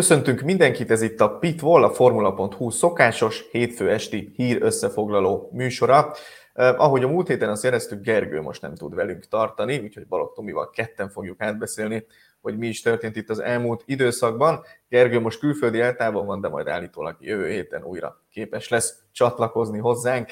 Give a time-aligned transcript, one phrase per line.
[0.00, 6.12] Köszöntünk mindenkit, ez itt a Pitwall, a Formula.hu szokásos hétfő esti hír összefoglaló műsora.
[6.54, 10.70] Ahogy a múlt héten azt éreztük, Gergő most nem tud velünk tartani, úgyhogy Balogh Tomival
[10.70, 12.06] ketten fogjuk átbeszélni,
[12.40, 14.62] hogy mi is történt itt az elmúlt időszakban.
[14.88, 20.28] Gergő most külföldi eltávon van, de majd állítólag jövő héten újra képes lesz csatlakozni hozzánk.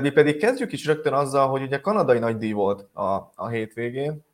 [0.00, 4.24] Mi pedig kezdjük is rögtön azzal, hogy ugye kanadai nagydíj volt a, a hétvégén,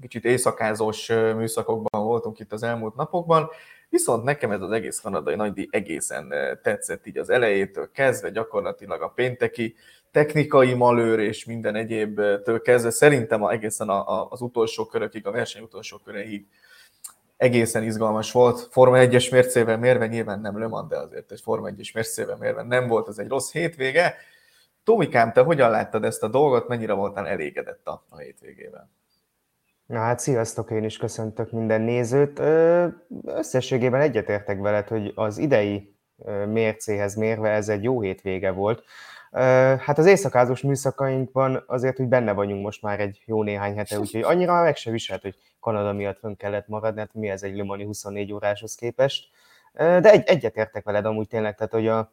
[0.00, 3.50] kicsit éjszakázós műszakokban voltunk itt az elmúlt napokban,
[3.92, 9.08] viszont nekem ez az egész kanadai nagydíj egészen tetszett így az elejétől kezdve, gyakorlatilag a
[9.08, 9.74] pénteki
[10.10, 13.88] technikai malőr és minden egyébtől kezdve, szerintem egészen
[14.28, 16.46] az utolsó körökig, a verseny utolsó köreig
[17.36, 18.60] egészen izgalmas volt.
[18.70, 22.62] Forma 1-es mércével mérve nyilván nem Le Mans, de azért egy Forma 1-es mércével mérve
[22.62, 24.16] nem volt ez egy rossz hétvége.
[24.84, 28.90] Tomikám, te hogyan láttad ezt a dolgot, mennyire voltál elégedett a, a hétvégével?
[29.92, 32.38] Na hát sziasztok, én is köszöntök minden nézőt.
[33.24, 35.96] Összességében egyetértek veled, hogy az idei
[36.46, 38.84] mércéhez mérve ez egy jó hétvége volt.
[39.78, 44.22] Hát az éjszakázós műszakainkban azért, hogy benne vagyunk most már egy jó néhány hete, úgyhogy
[44.22, 47.84] annyira meg se viselt, hogy Kanada miatt fönn kellett maradni, hát mi ez egy Limani
[47.84, 49.28] 24 óráshoz képest.
[49.72, 52.12] De egy, egyetértek veled amúgy tényleg, tehát hogy a,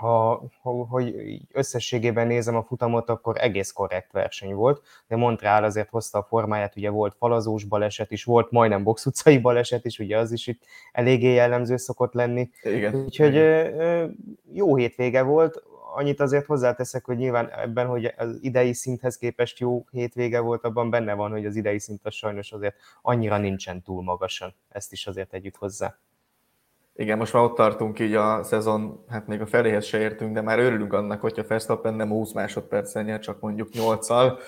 [0.00, 0.42] ha,
[0.88, 1.14] hogy
[1.52, 6.76] összességében nézem a futamot, akkor egész korrekt verseny volt, de Montreal azért hozta a formáját,
[6.76, 10.62] ugye volt falazós baleset is, volt majdnem box utcai baleset is, ugye az is itt
[10.92, 12.50] eléggé jellemző szokott lenni.
[12.62, 12.94] Igen.
[12.94, 14.16] Úgyhogy Igen.
[14.52, 15.62] jó hétvége volt,
[15.94, 20.90] annyit azért hozzáteszek, hogy nyilván ebben, hogy az idei szinthez képest jó hétvége volt, abban
[20.90, 24.54] benne van, hogy az idei szint az sajnos azért annyira nincsen túl magasan.
[24.68, 25.98] Ezt is azért tegyük hozzá.
[26.94, 30.40] Igen, most már ott tartunk így a szezon, hát még a feléhez se értünk, de
[30.40, 34.40] már örülünk annak, hogyha Verstappen nem 20 másodpercen nyer, csak mondjuk 8-al,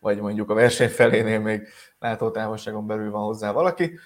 [0.00, 1.68] vagy mondjuk a verseny felénél még
[1.98, 3.98] látótávolságon belül van hozzá valaki.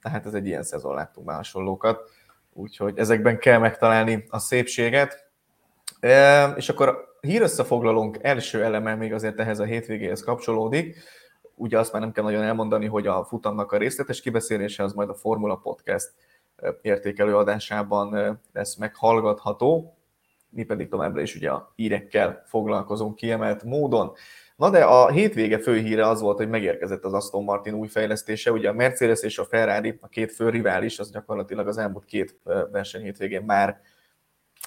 [0.00, 2.10] Tehát ez egy ilyen szezon, láttunk már hasonlókat.
[2.52, 5.30] Úgyhogy ezekben kell megtalálni a szépséget.
[6.00, 10.96] E, és akkor a hírösszefoglalónk első eleme még azért ehhez a hétvégéhez kapcsolódik.
[11.54, 15.08] Ugye azt már nem kell nagyon elmondani, hogy a futamnak a részletes kibeszélése az majd
[15.08, 16.12] a Formula Podcast
[16.82, 19.98] értékelő adásában lesz meghallgatható,
[20.54, 24.12] mi pedig továbbra is ugye a hírekkel foglalkozunk kiemelt módon.
[24.56, 28.52] Na de a hétvége fő híre az volt, hogy megérkezett az Aston Martin új fejlesztése.
[28.52, 32.40] Ugye a Mercedes és a Ferrari, a két fő rivális, az gyakorlatilag az elmúlt két
[32.72, 33.80] verseny hétvégén már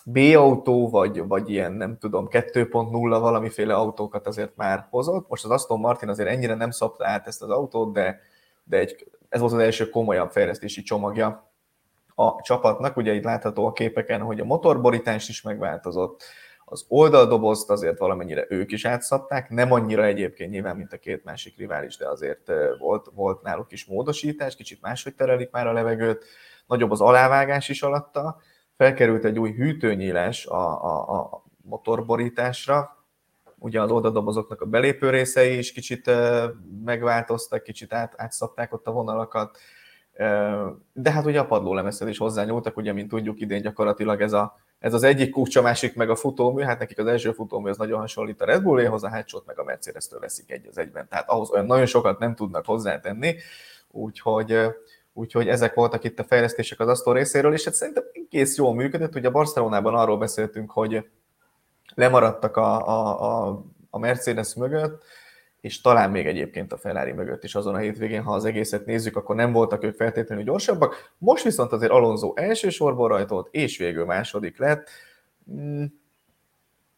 [0.05, 5.29] B-autó, vagy, vagy ilyen, nem tudom, 2.0 valamiféle autókat azért már hozott.
[5.29, 8.19] Most az Aston Martin azért ennyire nem szabta át ezt az autót, de,
[8.63, 11.51] de egy, ez volt az első komolyabb fejlesztési csomagja
[12.19, 12.97] a csapatnak.
[12.97, 16.23] Ugye itt látható a képeken, hogy a motorborítás is megváltozott,
[16.69, 21.57] az oldaldobozt azért valamennyire ők is átszabták, nem annyira egyébként nyilván, mint a két másik
[21.57, 26.25] rivális, de azért volt, volt náluk is módosítás, kicsit máshogy terelik már a levegőt,
[26.65, 28.37] nagyobb az alávágás is alatta,
[28.77, 32.97] felkerült egy új hűtőnyílás a, a, a motorborításra,
[33.59, 36.11] ugye az oldaldobozoknak a belépő részei is kicsit
[36.85, 39.57] megváltoztak, kicsit át, átszabták ott a vonalakat,
[40.93, 44.93] de hát ugye a padlólemezhez is hozzányúltak, ugye, mint tudjuk, idén gyakorlatilag ez, a, ez
[44.93, 47.99] az egyik kúcs, a másik meg a futómű, hát nekik az első futómű az nagyon
[47.99, 51.49] hasonlít a Red Bulléhoz, a hátsót meg a Mercedes-től veszik egy az egyben, tehát ahhoz
[51.49, 53.35] olyan nagyon sokat nem tudnak hozzátenni,
[53.91, 54.59] úgyhogy,
[55.13, 59.15] úgyhogy ezek voltak itt a fejlesztések az Aston részéről, és hát szerintem egész jól működött,
[59.15, 61.09] ugye Barcelonában arról beszéltünk, hogy
[61.95, 65.03] lemaradtak a, a, a, a Mercedes mögött,
[65.61, 69.15] és talán még egyébként a Ferrari mögött is azon a hétvégén, ha az egészet nézzük,
[69.15, 71.11] akkor nem voltak ők feltétlenül gyorsabbak.
[71.17, 74.89] Most viszont azért Alonso elsősorban rajtolt, és végül második lett.
[75.45, 75.99] Hmm,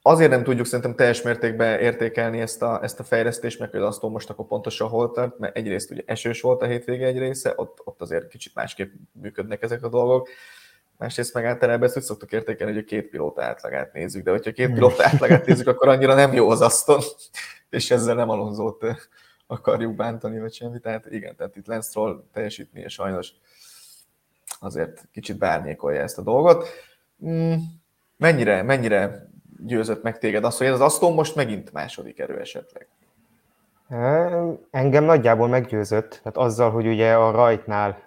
[0.01, 4.01] azért nem tudjuk szerintem teljes mértékben értékelni ezt a, ezt a fejlesztést, mert például azt
[4.01, 7.81] most akkor pontosan hol tart, mert egyrészt ugye esős volt a hétvége egy része, ott,
[7.83, 10.29] ott azért kicsit másképp működnek ezek a dolgok.
[10.97, 14.51] Másrészt meg általában ezt úgy szoktuk értékelni, hogy a két pilóta átlagát nézzük, de hogyha
[14.51, 16.99] két pilóta átlagát nézzük, akkor annyira nem jó az Aston
[17.69, 18.85] és ezzel nem Alonzót
[19.47, 20.79] akarjuk bántani, vagy semmi.
[20.79, 23.31] Tehát igen, tehát itt Lance Stroll teljesítménye sajnos
[24.59, 26.67] azért kicsit bárnyékolja ezt a dolgot.
[27.25, 27.53] Mm,
[28.17, 29.29] mennyire, mennyire
[29.65, 32.87] győzött meg téged az, hogy ez az Aston most megint második erő esetleg?
[34.71, 38.03] Engem nagyjából meggyőzött, tehát azzal, hogy ugye a rajtnál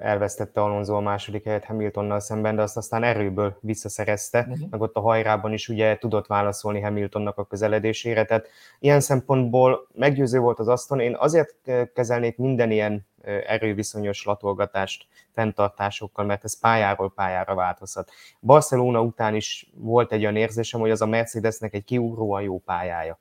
[0.00, 4.70] elvesztette Alonso a második helyet Hamiltonnal szemben, de azt aztán erőből visszaszerezte, uh-huh.
[4.70, 10.38] meg ott a hajrában is ugye tudott válaszolni Hamiltonnak a közeledésére, tehát ilyen szempontból meggyőző
[10.38, 11.00] volt az Aston.
[11.00, 11.54] Én azért
[11.94, 13.06] kezelnék minden ilyen
[13.46, 18.10] erőviszonyos latolgatást fenntartásokkal, mert ez pályáról pályára változhat.
[18.40, 23.18] Barcelona után is volt egy olyan érzésem, hogy az a Mercedesnek egy kiugróan jó pályája.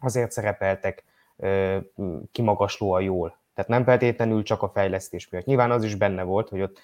[0.00, 1.04] Azért szerepeltek
[2.32, 5.44] kimagaslóan jól Tehát nem feltétlenül csak a fejlesztés miatt.
[5.44, 6.80] Nyilván az is benne volt, hogy ott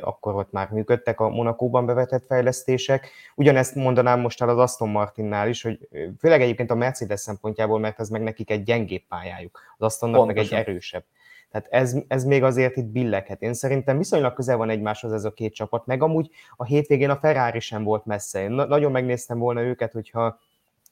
[0.00, 3.10] akkor ott már működtek a Monakóban bevetett fejlesztések.
[3.34, 5.88] Ugyanezt mondanám most el az Aston Martinnál is, hogy
[6.18, 10.44] főleg egyébként a Mercedes szempontjából, mert ez meg nekik egy gyengébb pályájuk, az Astonnak Pontosan.
[10.44, 11.04] meg egy erősebb.
[11.50, 13.42] Tehát ez, ez még azért itt billeghet.
[13.42, 17.16] Én szerintem viszonylag közel van egymáshoz ez a két csapat, meg amúgy a hétvégén a
[17.16, 18.42] Ferrari sem volt messze.
[18.42, 20.38] Én nagyon megnéztem volna őket, hogyha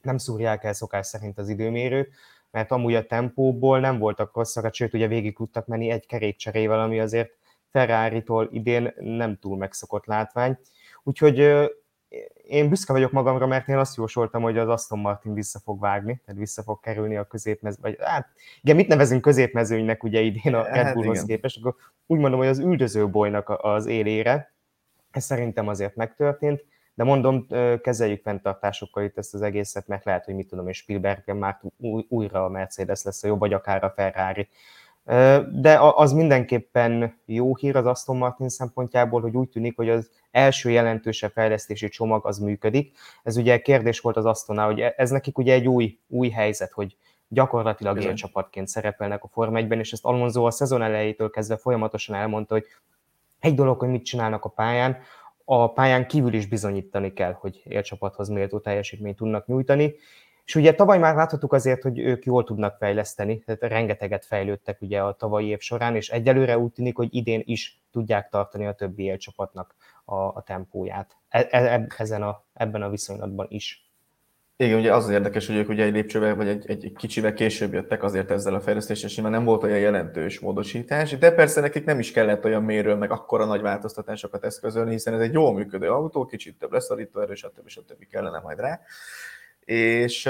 [0.03, 2.09] nem szúrják el szokás szerint az időmérőt,
[2.55, 6.81] mert amúgy a tempóból nem voltak rosszak, hát sőt ugye végig tudtak menni egy kerékcserével,
[6.81, 7.31] ami azért
[7.71, 10.59] Ferrari-tól idén nem túl megszokott látvány.
[11.03, 11.39] Úgyhogy
[12.47, 16.23] én büszke vagyok magamra, mert én azt jósoltam, hogy az Aston Martin vissza fog vágni,
[16.25, 18.29] tehát vissza fog kerülni a középmező, vagy hát
[18.61, 21.75] igen, mit nevezünk középmezőnynek ugye idén a hát Red Bullhoz hát képest, akkor
[22.07, 24.55] úgy mondom, hogy az üldöző bolynak az élére,
[25.11, 27.47] ez szerintem azért megtörtént, de mondom,
[27.83, 31.61] kezeljük fenntartásokkal itt ezt az egészet, mert lehet, hogy mit tudom, és Spielberg már
[32.09, 34.49] újra a Mercedes lesz a jobb, vagy akár a Ferrari.
[35.61, 40.71] De az mindenképpen jó hír az Aston Martin szempontjából, hogy úgy tűnik, hogy az első
[40.71, 42.97] jelentősebb fejlesztési csomag az működik.
[43.23, 46.97] Ez ugye kérdés volt az Astonnál, hogy ez nekik ugye egy új, új helyzet, hogy
[47.29, 52.55] gyakorlatilag élcsapatként szerepelnek a Forma 1-ben, és ezt Alonso a szezon elejétől kezdve folyamatosan elmondta,
[52.55, 52.65] hogy
[53.41, 54.97] egy dolog, hogy mit csinálnak a pályán,
[55.45, 59.95] a pályán kívül is bizonyítani kell, hogy élcsapathoz méltó teljesítményt tudnak nyújtani.
[60.45, 65.03] És ugye tavaly már láthattuk azért, hogy ők jól tudnak fejleszteni, tehát rengeteget fejlődtek ugye
[65.03, 69.03] a tavalyi év során, és egyelőre úgy tűnik, hogy idén is tudják tartani a többi
[69.03, 69.75] élcsapatnak
[70.05, 71.17] a, a tempóját.
[71.29, 73.84] E, e, ezen a, ebben a viszonylatban is.
[74.57, 77.73] Igen, ugye az, az érdekes, hogy ők ugye egy lépcsővel vagy egy, egy, kicsivel később
[77.73, 81.99] jöttek azért ezzel a fejlesztéssel, és nem volt olyan jelentős módosítás, de persze nekik nem
[81.99, 86.27] is kellett olyan méről, meg akkora nagy változtatásokat eszközölni, hiszen ez egy jól működő autó,
[86.27, 87.69] kicsit több leszorító erő, stb.
[87.69, 88.09] stb.
[88.11, 88.81] kellene majd rá.
[89.65, 90.27] És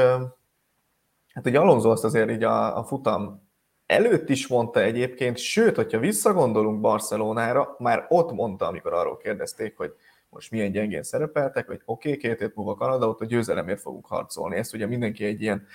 [1.35, 3.49] hát ugye Alonso azt azért így a, a futam
[3.87, 9.95] előtt is mondta egyébként, sőt, hogyha visszagondolunk Barcelonára, már ott mondta, amikor arról kérdezték, hogy
[10.35, 14.07] most milyen gyengén szerepeltek, hogy oké, okay, két év múlva Kanada, ott a győzelemért fogunk
[14.07, 14.57] harcolni.
[14.57, 15.67] Ezt ugye mindenki egy ilyen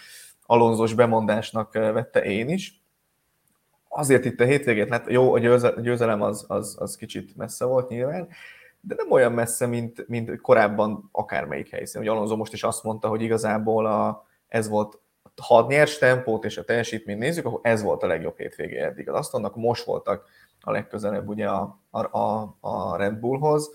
[0.45, 2.83] alonzos bemondásnak eh, vette én is.
[3.89, 5.39] Azért itt a hétvégét lett, jó, a
[5.81, 8.27] győzelem az, az, az kicsit messze volt nyilván,
[8.81, 12.01] de nem olyan messze, mint, mint korábban akármelyik helyszín.
[12.01, 14.99] Hogy Alonso most is azt mondta, hogy igazából a, ez volt,
[15.47, 19.09] ha a nyers tempót és a teljesítményt nézzük, akkor ez volt a legjobb hétvégé eddig.
[19.09, 20.25] Az Astonnak most voltak
[20.61, 23.71] a legközelebb ugye a, a, a Red Bullhoz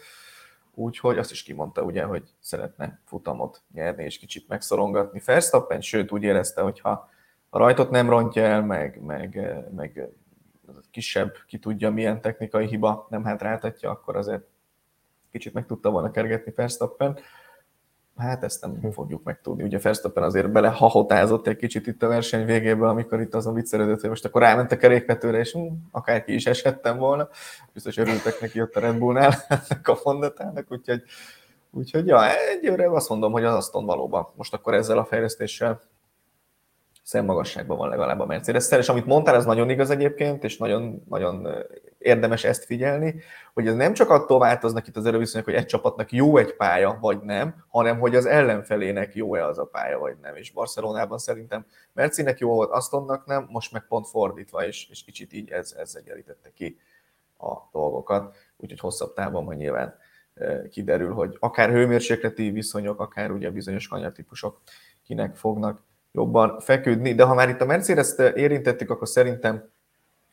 [0.74, 6.22] úgyhogy azt is kimondta ugye, hogy szeretne futamot nyerni és kicsit megszorongatni Verstappen, sőt úgy
[6.22, 7.08] érezte, hogy ha
[7.48, 10.08] a rajtot nem rontja el, meg, meg, meg
[10.90, 14.42] kisebb, ki tudja milyen technikai hiba nem hátráltatja, akkor azért
[15.30, 17.18] kicsit meg tudta volna kergetni Verstappen.
[18.16, 19.62] Hát ezt nem fogjuk megtudni.
[19.62, 24.00] Ugye Verstappen azért bele hahotázott egy kicsit itt a verseny végéből, amikor itt azon viccelődött,
[24.00, 27.28] hogy most akkor ráment a kerékvetőre, és hm, akárki is eshettem volna.
[27.72, 29.34] Biztos örültek neki ott a Red Bullnál,
[29.82, 31.02] a fondatának, úgyhogy,
[31.70, 35.80] úgyhogy ja, egyőre azt mondom, hogy az Aston valóban most akkor ezzel a fejlesztéssel
[37.04, 41.48] szemmagasságban van legalább a mercedes és amit mondtál, ez nagyon igaz egyébként, és nagyon, nagyon
[41.98, 43.22] érdemes ezt figyelni,
[43.54, 46.98] hogy ez nem csak attól változnak itt az erőviszonyok, hogy egy csapatnak jó egy pálya,
[47.00, 50.36] vagy nem, hanem hogy az ellenfelének jó-e az a pálya, vagy nem.
[50.36, 55.32] És Barcelonában szerintem Mercinek jó volt, Astonnak nem, most meg pont fordítva, és, és kicsit
[55.32, 56.78] így ez, ez egyenlítette ki
[57.38, 59.94] a dolgokat, úgyhogy hosszabb távon majd nyilván
[60.70, 64.60] kiderül, hogy akár hőmérsékleti viszonyok, akár ugye bizonyos kanyartípusok
[65.02, 65.82] kinek fognak
[66.14, 67.14] jobban feküdni.
[67.14, 69.70] De ha már itt a Mercedes-t érintettük, akkor szerintem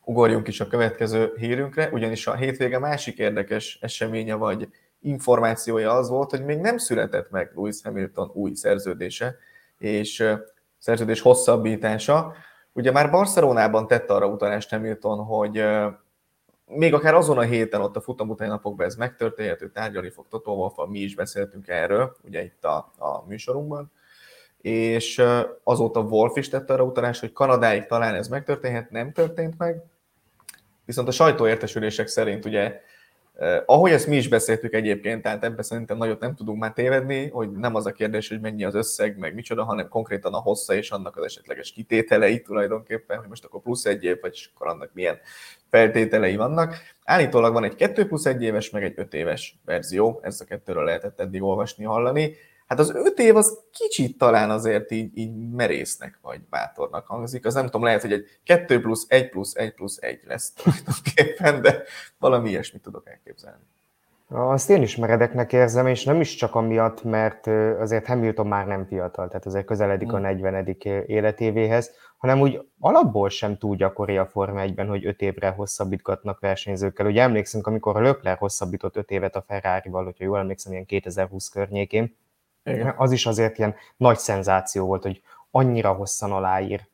[0.04, 4.68] ugorjunk is a következő hírünkre, ugyanis a hétvége másik érdekes eseménye vagy
[5.00, 9.36] információja az volt, hogy még nem született meg Lewis Hamilton új szerződése,
[9.78, 10.24] és
[10.78, 12.34] szerződés hosszabbítása.
[12.72, 15.64] Ugye már Barcelonában tette arra utalást Hamilton, hogy
[16.66, 20.26] még akár azon a héten, ott a futam utáni napokban ez megtörténhet, ő tárgyalni fog
[20.44, 23.92] wolff mi is beszéltünk erről, ugye itt a, a műsorunkban,
[24.62, 25.22] és
[25.62, 29.82] azóta Wolf is tette arra utalás, hogy Kanadáig talán ez megtörténhet, nem történt meg,
[30.84, 32.80] viszont a sajtóértesülések szerint ugye,
[33.66, 37.50] ahogy ezt mi is beszéltük egyébként, tehát ebben szerintem nagyot nem tudunk már tévedni, hogy
[37.50, 40.90] nem az a kérdés, hogy mennyi az összeg, meg micsoda, hanem konkrétan a hossza és
[40.90, 45.18] annak az esetleges kitételei tulajdonképpen, hogy most akkor plusz egy év, vagy akkor annak milyen
[45.70, 46.74] feltételei vannak.
[47.04, 50.84] Állítólag van egy 2 plusz egy éves, meg egy 5 éves verzió, ezt a kettőről
[50.84, 52.34] lehetett eddig olvasni, hallani
[52.72, 57.46] Hát az öt év az kicsit talán azért így, így merésznek vagy bátornak hangzik.
[57.46, 61.62] Az nem tudom, lehet, hogy egy 2 plusz 1 plusz 1 plusz 1 lesz tulajdonképpen,
[61.62, 61.82] de
[62.18, 63.62] valami ilyesmit tudok elképzelni.
[64.28, 67.46] Azt én is meredeknek érzem, és nem is csak amiatt, mert
[67.80, 70.64] azért Hamilton már nem fiatal, tehát azért közeledik a 40.
[70.64, 71.02] Hmm.
[71.06, 77.06] életévéhez, hanem úgy alapból sem túl gyakori a Forma 1-ben, hogy 5 évre hosszabbítgatnak versenyzőkkel.
[77.06, 81.48] Ugye emlékszünk, amikor a Lökler hosszabbított 5 évet a Ferrari-val, hogyha jól emlékszem, ilyen 2020
[81.48, 82.20] környékén,
[82.96, 86.90] Az is azért ilyen nagy szenzáció volt, hogy annyira hosszan aláír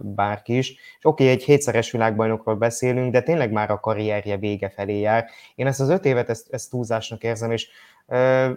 [0.00, 0.70] bárki is.
[0.70, 5.26] És oké, egy hétszeres világbajnokról beszélünk, de tényleg már a karrierje vége felé jár.
[5.54, 7.68] Én ezt az öt évet, ezt, ezt túlzásnak érzem, és
[8.06, 8.50] ö,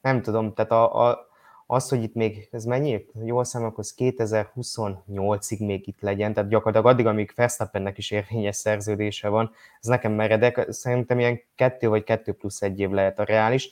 [0.00, 1.26] nem tudom, tehát a, a,
[1.66, 3.06] az, hogy itt még, ez mennyi?
[3.24, 9.50] Jól számolkoz, 2028-ig még itt legyen, tehát gyakorlatilag addig, amíg Verstappennek is érvényes szerződése van,
[9.80, 13.70] ez nekem meredek, szerintem ilyen kettő vagy kettő plusz egy év lehet a reális.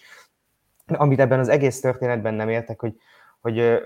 [0.87, 2.97] Amit ebben az egész történetben nem értek, hogy
[3.45, 3.81] hogy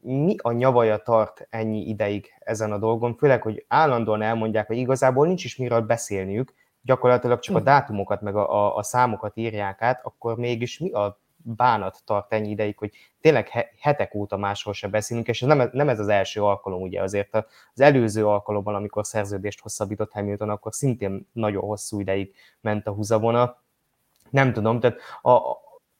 [0.00, 5.26] mi a nyavaja tart ennyi ideig ezen a dolgon, főleg, hogy állandóan elmondják, hogy igazából
[5.26, 10.00] nincs is miről beszélniük, gyakorlatilag csak a dátumokat meg a, a, a számokat írják át,
[10.04, 13.48] akkor mégis mi a bánat tart ennyi ideig, hogy tényleg
[13.80, 17.34] hetek óta másról se beszélünk, és ez nem, nem ez az első alkalom, ugye azért
[17.74, 23.62] az előző alkalommal, amikor szerződést hosszabbított Hamilton, akkor szintén nagyon hosszú ideig ment a húzavona.
[24.30, 25.40] Nem tudom, tehát a,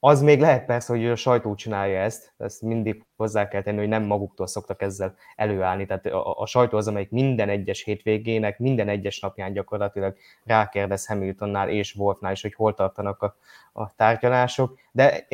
[0.06, 3.88] az még lehet persze, hogy a sajtó csinálja ezt, ezt mindig hozzá kell tenni, hogy
[3.88, 5.86] nem maguktól szoktak ezzel előállni.
[5.86, 11.68] Tehát a, a sajtó az, amelyik minden egyes hétvégének, minden egyes napján gyakorlatilag rákérdez Hamiltonnál
[11.68, 13.36] és Wolfnál is, hogy hol tartanak a,
[13.72, 14.78] a tárgyalások.
[14.92, 15.26] De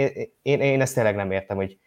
[0.42, 1.78] én, én ezt tényleg nem értem, hogy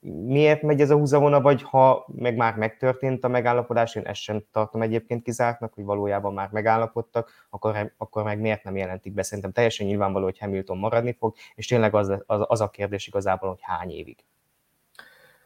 [0.00, 4.44] miért megy ez a húzavona, vagy ha meg már megtörtént a megállapodás, én ezt sem
[4.52, 9.22] tartom egyébként kizártnak, hogy valójában már megállapodtak, akkor, akkor meg miért nem jelentik be.
[9.22, 13.48] Szerintem teljesen nyilvánvaló, hogy Hamilton maradni fog, és tényleg az, az, az a kérdés igazából,
[13.48, 14.24] hogy hány évig.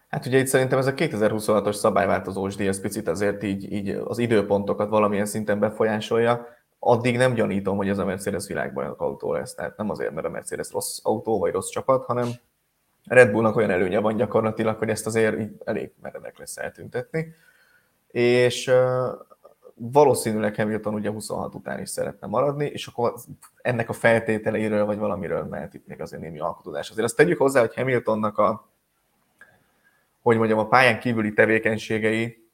[0.09, 4.19] Hát ugye itt szerintem ez a 2026-os szabályváltozós díj, ez picit azért így, így az
[4.19, 6.47] időpontokat valamilyen szinten befolyásolja,
[6.79, 9.55] addig nem gyanítom, hogy ez a Mercedes világbajnok autó lesz.
[9.55, 12.29] Tehát nem azért, mert a Mercedes rossz autó vagy rossz csapat, hanem
[13.05, 17.35] Red Bullnak olyan előnye van gyakorlatilag, hogy ezt azért így elég meredek lesz eltüntetni.
[18.11, 18.71] És
[19.75, 23.15] valószínűleg Hamilton ugye 26 után is szeretne maradni, és akkor
[23.63, 26.91] ennek a feltételeiről vagy valamiről mehet itt még azért némi alkotodás.
[26.91, 28.69] Azért azt tegyük hozzá, hogy Hamiltonnak a,
[30.23, 32.50] hogy mondjam, a pályán kívüli tevékenységei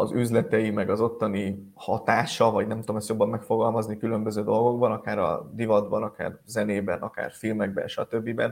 [0.00, 5.18] az üzletei, meg az ottani hatása, vagy nem tudom ezt jobban megfogalmazni különböző dolgokban, akár
[5.18, 8.42] a divatban, akár zenében, akár filmekben, stb.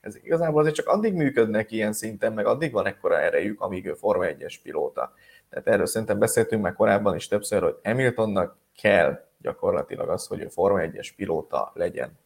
[0.00, 3.92] Ez igazából azért csak addig működnek ilyen szinten, meg addig van ekkora erejük, amíg ő
[3.92, 5.12] Forma 1-es pilóta.
[5.50, 10.48] Tehát erről szerintem beszéltünk már korábban is többször, hogy Hamiltonnak kell gyakorlatilag az, hogy ő
[10.48, 12.18] Forma 1-es pilóta legyen.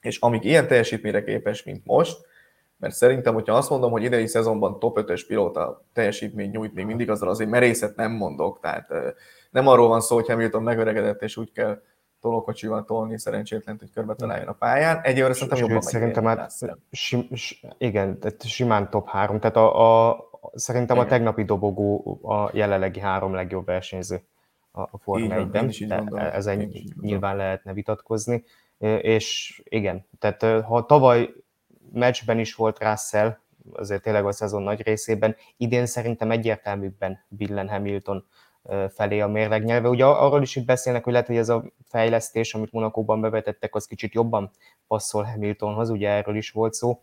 [0.00, 2.26] És amíg ilyen teljesítményre képes, mint most,
[2.82, 7.10] mert szerintem, hogyha azt mondom, hogy idei szezonban top 5-ös pilóta teljesítmény nyújt, még mindig
[7.10, 8.88] azzal azért merészet nem mondok, tehát
[9.50, 11.82] nem arról van szó, hogy Hamilton megöregedett, és úgy kell
[12.20, 15.00] tolókocsival tolni szerencsétlen, hogy körbe találjon a pályán.
[15.02, 15.82] Egyelőre szerintem jobban megy.
[15.82, 16.52] Szerintem hát,
[16.90, 17.28] sim,
[17.78, 21.08] igen, tehát simán top 3, tehát a, a, szerintem igen.
[21.08, 24.22] a tegnapi dobogó a jelenlegi három legjobb versenyző
[24.70, 28.44] a, a Forma 1-ben, ezen nyilván lehetne vitatkozni,
[29.00, 31.34] és igen, tehát ha tavaly
[31.92, 33.36] meccsben is volt Russell,
[33.72, 35.36] azért tényleg a szezon nagy részében.
[35.56, 38.26] Idén szerintem egyértelműbben billen Hamilton
[38.88, 39.88] felé a mérleg nyelve.
[39.88, 43.86] Ugye arról is itt beszélnek, hogy lehet, hogy ez a fejlesztés, amit Monakóban bevetettek, az
[43.86, 44.50] kicsit jobban
[44.86, 47.02] passzol Hamiltonhoz, ugye erről is volt szó.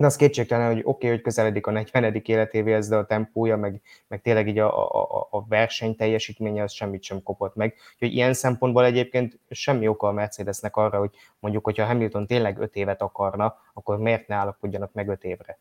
[0.00, 2.22] De az kétségtelen, hogy oké, okay, hogy közeledik a 40.
[2.24, 7.02] életévéhez, de a tempója, meg, meg tényleg így a, a, a verseny teljesítménye, az semmit
[7.02, 7.74] sem kopott meg.
[7.92, 12.76] Úgyhogy ilyen szempontból egyébként semmi oka a Mercedesnek arra, hogy mondjuk, hogyha Hamilton tényleg 5
[12.76, 15.58] évet akarna, akkor miért ne állapodjanak meg 5 évre?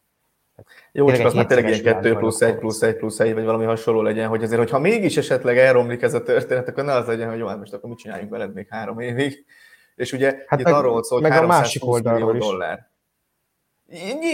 [0.91, 3.45] Jó, tényleg csak az már tényleg ilyen 2 plusz 1 plusz 1 plusz 1, vagy
[3.45, 7.07] valami hasonló legyen, hogy azért, hogyha mégis esetleg elromlik ez a történet, akkor ne az
[7.07, 9.45] legyen, hogy jó, hát most akkor mit csináljunk veled még három évig.
[9.95, 12.89] És ugye hát itt meg, arról szól, hogy 320 millió dollár.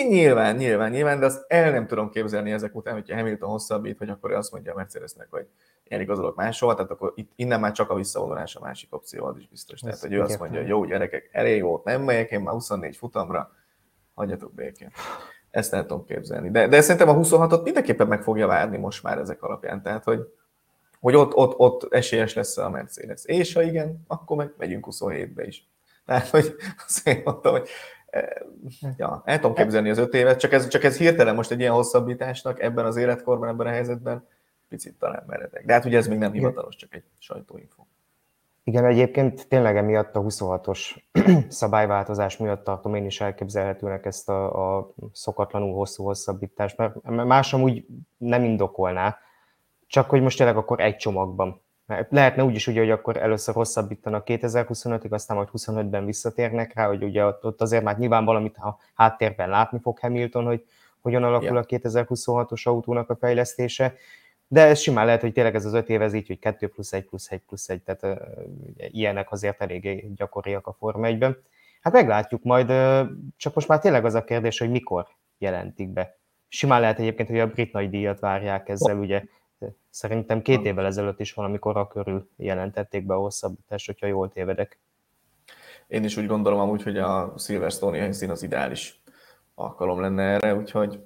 [0.07, 4.09] Nyilván, nyilván, nyilván, de azt el nem tudom képzelni ezek után, hogyha Hamilton hosszabbít, hogy
[4.09, 5.47] akkor azt mondja a Mercedesnek, hogy
[5.83, 9.37] én igazolok máshol, tehát akkor itt, innen már csak a visszavonulás a másik opció, az
[9.37, 9.79] is biztos.
[9.79, 12.97] Tehát, hogy ő azt mondja, hogy jó gyerekek, elég volt, nem megyek én már 24
[12.97, 13.51] futamra,
[14.13, 14.91] hagyjatok békén.
[15.51, 16.51] Ezt el tudom képzelni.
[16.51, 19.81] De, de szerintem a 26-ot mindenképpen meg fogja várni most már ezek alapján.
[19.81, 20.19] Tehát, hogy,
[20.99, 23.25] hogy ott, ott, ott esélyes lesz a Mercedes.
[23.25, 25.67] És ha igen, akkor meg megyünk 27-be is.
[26.05, 27.69] Tehát, hogy azt én mondtam, hogy
[28.97, 31.73] ja, el tudom képzelni az öt évet, csak ez, csak ez hirtelen most egy ilyen
[31.73, 34.27] hosszabbításnak ebben az életkorban, ebben a helyzetben
[34.69, 35.65] picit talán meredek.
[35.65, 37.83] De hát ugye ez még nem hivatalos, csak egy sajtóinfo.
[38.63, 40.95] Igen, egyébként tényleg emiatt a 26-os
[41.49, 47.85] szabályváltozás miatt tartom én is elképzelhetőnek ezt a, a szokatlanul hosszú hosszabbítást, mert más úgy
[48.17, 49.17] nem indokolná,
[49.87, 54.23] csak hogy most tényleg akkor egy csomagban lehetne úgy is, ugye, hogy akkor először hosszabbítanak
[54.25, 59.49] 2025-ig, aztán majd 25-ben visszatérnek rá, hogy ugye ott azért már nyilván valamit a háttérben
[59.49, 60.65] látni fog Hamilton, hogy
[61.01, 63.93] hogyan alakul a 2026-os autónak a fejlesztése,
[64.47, 66.93] de ez simán lehet, hogy tényleg ez az öt év ez így, hogy 2 plusz
[66.93, 68.17] 1 plusz 1 plusz 1, tehát uh,
[68.75, 71.37] ilyenek azért eléggé gyakoriak a Forma 1-ben.
[71.81, 76.17] Hát meglátjuk majd, uh, csak most már tényleg az a kérdés, hogy mikor jelentik be.
[76.47, 79.23] Simán lehet egyébként, hogy a brit nagy díjat várják ezzel, ugye
[79.89, 84.79] szerintem két évvel ezelőtt is valamikor a körül jelentették be a hosszabbítást, hogyha jól tévedek.
[85.87, 89.01] Én is úgy gondolom amúgy, hogy a Silverstone helyszín az ideális
[89.55, 90.99] alkalom lenne erre, úgyhogy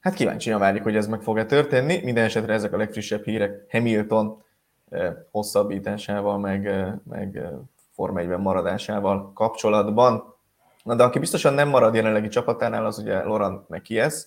[0.00, 2.00] hát kíváncsian várjuk, hogy ez meg fog-e történni.
[2.02, 4.42] Minden esetre ezek a legfrissebb hírek Hamilton
[4.88, 7.50] eh, hosszabbításával, meg, eh, meg eh,
[7.92, 10.34] Forma 1 maradásával kapcsolatban.
[10.82, 14.26] Na de aki biztosan nem marad jelenlegi csapatánál, az ugye Laurent Mekies.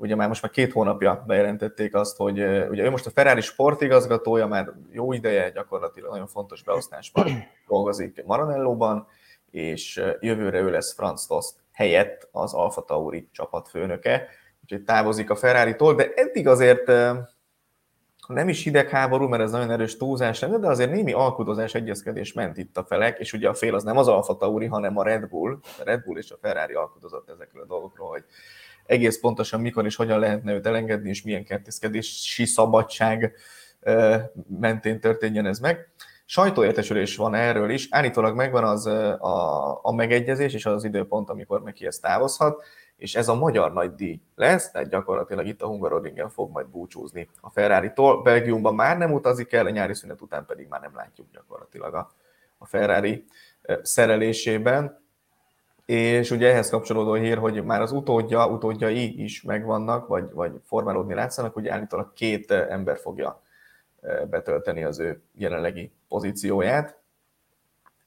[0.00, 2.38] Ugye már most már két hónapja bejelentették azt, hogy
[2.68, 7.26] ugye ő most a Ferrari sportigazgatója, már jó ideje gyakorlatilag nagyon fontos beosztásban
[7.68, 9.06] dolgozik Maranellóban,
[9.50, 14.28] és jövőre ő lesz Franz Tost helyett az Alfa Tauri csapatfőnöke,
[14.62, 16.90] úgyhogy távozik a Ferrari-tól, de eddig azért
[18.28, 22.56] nem is hidegháború, mert ez nagyon erős túlzás lenne, de azért némi alkudozás, egyezkedés ment
[22.56, 25.28] itt a felek, és ugye a fél az nem az Alfa Tauri, hanem a Red
[25.28, 25.58] Bull.
[25.78, 28.24] A Red Bull és a Ferrari alkudozott ezekről a dolgokról, hogy
[28.88, 33.34] egész pontosan mikor és hogyan lehetne őt elengedni, és milyen kertészkedési szabadság
[34.46, 35.90] mentén történjen ez meg.
[36.24, 41.72] Sajtóértesülés van erről is, állítólag megvan az a, a megegyezés és az időpont, amikor meg
[41.72, 42.62] ki ezt távozhat,
[42.96, 47.28] és ez a magyar nagy díj lesz, tehát gyakorlatilag itt a Hungaroringen fog majd búcsúzni
[47.40, 48.22] a Ferrari-tól.
[48.22, 52.10] Belgiumban már nem utazik el, a nyári szünet után pedig már nem látjuk gyakorlatilag a,
[52.58, 53.24] a Ferrari
[53.82, 55.06] szerelésében.
[55.88, 61.14] És ugye ehhez kapcsolódó hír, hogy már az utódja, utódjai is megvannak, vagy, vagy formálódni
[61.14, 63.42] látszanak, hogy állítólag két ember fogja
[64.30, 66.98] betölteni az ő jelenlegi pozícióját.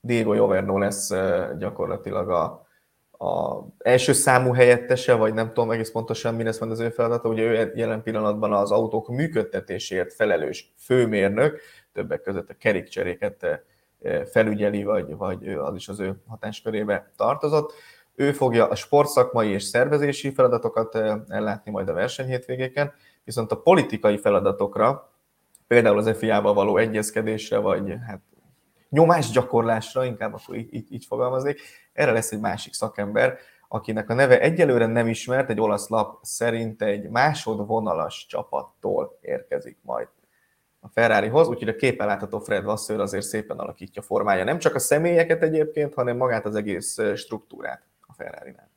[0.02, 1.10] Diego Joverno lesz
[1.58, 2.68] gyakorlatilag a,
[3.26, 7.30] a első számú helyettese, vagy nem tudom egész pontosan mi lesz van az ő feladata,
[7.30, 11.62] ugye ő jelen pillanatban az autók működtetésért felelős főmérnök,
[11.94, 13.60] többek között a kerékcseréket eh,
[14.32, 17.74] felügyeli, vagy, vagy az is az ő hatáskörébe tartozott.
[18.16, 24.18] Ő fogja a sportszakmai és szervezési feladatokat eh, ellátni majd a versenyhétvégéken, viszont a politikai
[24.18, 25.12] feladatokra,
[25.68, 28.22] például az FIA-val való egyezkedésre, vagy hát
[28.90, 31.62] nyomásgyakorlásra, inkább akkor így, így, így fogalmaznék,
[31.94, 33.38] erre lesz egy másik szakember,
[33.68, 40.08] akinek a neve egyelőre nem ismert, egy olasz lap szerint egy másodvonalas csapattól érkezik majd
[40.84, 44.44] a Ferrarihoz, úgyhogy a képen látható Fred Vasseur azért szépen alakítja formája.
[44.44, 48.70] Nem csak a személyeket egyébként, hanem magát az egész struktúrát a Ferrari-nál.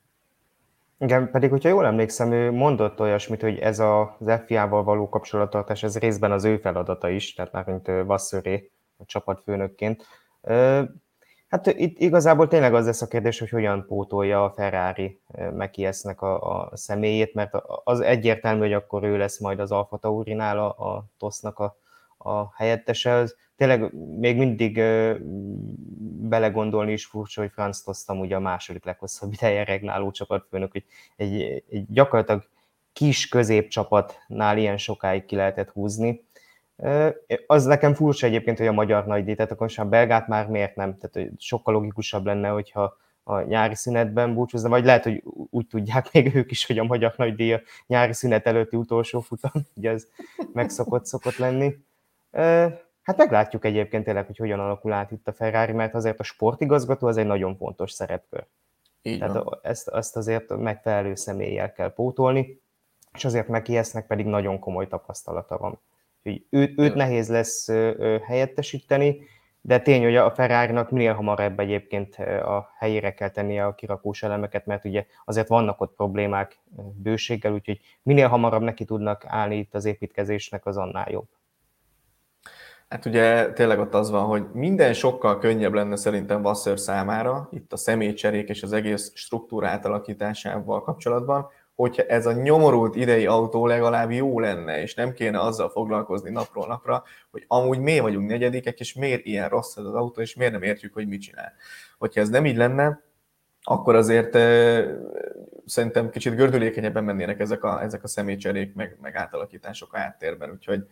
[0.99, 5.99] Igen, pedig, hogyha jól emlékszem, ő mondott olyasmit, hogy ez az FIA-val való kapcsolattartás, ez
[5.99, 10.07] részben az ő feladata is, tehát már mint Vasseuré a csapatfőnökként.
[11.49, 15.21] Hát itt igazából tényleg az lesz a kérdés, hogy hogyan pótolja a Ferrari
[15.53, 20.59] Mekiesznek a, a személyét, mert az egyértelmű, hogy akkor ő lesz majd az Alfa Taurinál
[20.59, 21.77] a, a Tosznak a,
[22.25, 23.13] a helyettese.
[23.13, 24.83] Az tényleg még mindig
[26.29, 30.85] belegondolni is furcsa, hogy Franz Toszt ugye a második leghosszabb ideje regnáló csapatfőnök, hogy
[31.17, 32.49] egy, egy gyakorlatilag
[32.93, 36.25] kis középcsapatnál ilyen sokáig ki lehetett húzni
[37.47, 40.99] az nekem furcsa egyébként, hogy a magyar nagydíj, tehát akkor a belgát már miért nem?
[40.99, 46.35] Tehát sokkal logikusabb lenne, hogyha a nyári szünetben búcsúzna, vagy lehet, hogy úgy tudják még
[46.35, 50.07] ők is, hogy a magyar nagydíj a nyári szünet előtti utolsó futam, ugye ez
[50.53, 51.75] megszokott szokott lenni.
[53.03, 57.07] Hát meglátjuk egyébként tényleg, hogy hogyan alakul át itt a Ferrari, mert azért a sportigazgató
[57.07, 58.47] az egy nagyon fontos szerepkör.
[59.03, 59.59] Így Tehát van.
[59.63, 62.61] ezt, ezt azért megfelelő személlyel kell pótolni,
[63.13, 65.79] és azért Mekiesznek pedig nagyon komoly tapasztalata van.
[66.23, 67.69] Úgyhogy őt, őt nehéz lesz
[68.27, 69.21] helyettesíteni,
[69.61, 74.67] de tény, hogy a Ferrari-nak minél hamarabb egyébként a helyére kell tennie a kirakós elemeket,
[74.67, 76.59] mert ugye azért vannak ott problémák
[77.03, 81.29] bőséggel, úgyhogy minél hamarabb neki tudnak állni itt az építkezésnek, az annál jobb.
[82.89, 87.73] Hát ugye tényleg ott az van, hogy minden sokkal könnyebb lenne szerintem Vassör számára, itt
[87.73, 94.11] a személycserék és az egész struktúra átalakításával kapcsolatban, hogyha ez a nyomorult idei autó legalább
[94.11, 98.95] jó lenne, és nem kéne azzal foglalkozni napról napra, hogy amúgy miért vagyunk negyedikek, és
[98.95, 101.53] miért ilyen rossz ez az autó, és miért nem értjük, hogy mit csinál.
[101.99, 103.03] Hogyha ez nem így lenne,
[103.63, 104.85] akkor azért e,
[105.67, 110.87] szerintem kicsit gördülékenyebben mennének ezek a, ezek a személycserék, meg, meg átalakítások a háttérben, úgyhogy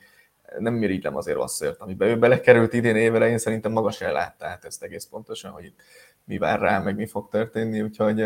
[0.59, 4.65] nem mirigylem azért Vasszert, amiben ő belekerült idén évele, én szerintem maga se látta át
[4.65, 5.81] ezt egész pontosan, hogy itt
[6.25, 8.21] mi vár rá, meg mi fog történni, úgyhogy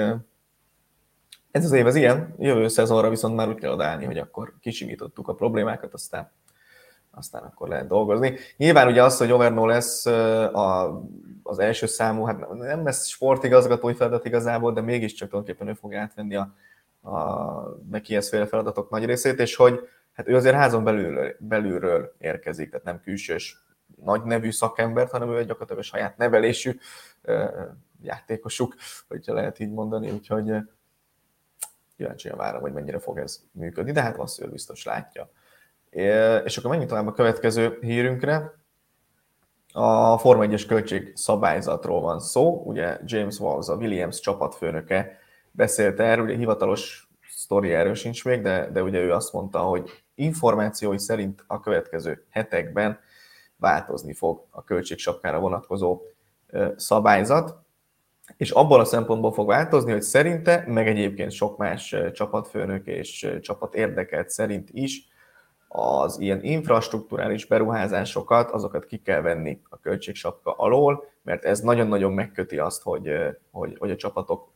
[1.50, 5.28] ez az év az ilyen, jövő szezonra viszont már úgy kell odállni, hogy akkor kisimítottuk
[5.28, 6.30] a problémákat, aztán,
[7.10, 8.36] aztán akkor lehet dolgozni.
[8.56, 11.00] Nyilván ugye az, hogy Overno lesz a,
[11.42, 16.34] az első számú, hát nem lesz sportigazgatói feladat igazából, de mégiscsak tulajdonképpen ő fog átvenni
[16.34, 16.54] a,
[17.10, 22.70] a Mekihez féle feladatok nagy részét, és hogy hát ő azért házon belülről, belülről érkezik,
[22.70, 23.64] tehát nem külsős
[24.04, 26.78] nagy nevű szakembert, hanem ő gyakorlatilag a saját nevelésű
[28.02, 28.74] játékosuk,
[29.08, 30.52] hogyha lehet így mondani, úgyhogy
[31.96, 35.30] kíváncsian várom, hogy mennyire fog ez működni, de hát Vasszil biztos látja.
[36.44, 38.54] És akkor menjünk tovább a következő hírünkre.
[39.72, 45.18] A Forma 1-es költség szabályzatról van szó, ugye James Walls, a Williams csapatfőnöke
[45.50, 50.04] beszélt erről, ugye hivatalos sztori erről sincs még, de, de ugye ő azt mondta, hogy
[50.16, 52.98] információi szerint a következő hetekben
[53.56, 56.00] változni fog a költségsapkára vonatkozó
[56.76, 57.54] szabályzat,
[58.36, 63.74] és abból a szempontból fog változni, hogy szerinte, meg egyébként sok más csapatfőnök és csapat
[63.74, 65.08] érdekelt szerint is,
[65.68, 72.58] az ilyen infrastruktúrális beruházásokat, azokat ki kell venni a költségsapka alól, mert ez nagyon-nagyon megköti
[72.58, 73.12] azt, hogy,
[73.50, 74.48] hogy, hogy a csapatok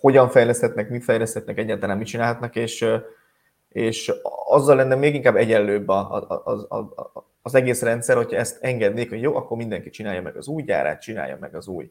[0.00, 2.86] hogyan fejleszthetnek, mit fejleszthetnek, egyáltalán mit csinálhatnak, és,
[3.72, 4.12] és
[4.46, 9.08] azzal lenne még inkább egyenlőbb a, a, a, a, az egész rendszer, hogyha ezt engednék,
[9.08, 11.90] hogy jó, akkor mindenki csinálja meg az új gyárát, csinálja meg az új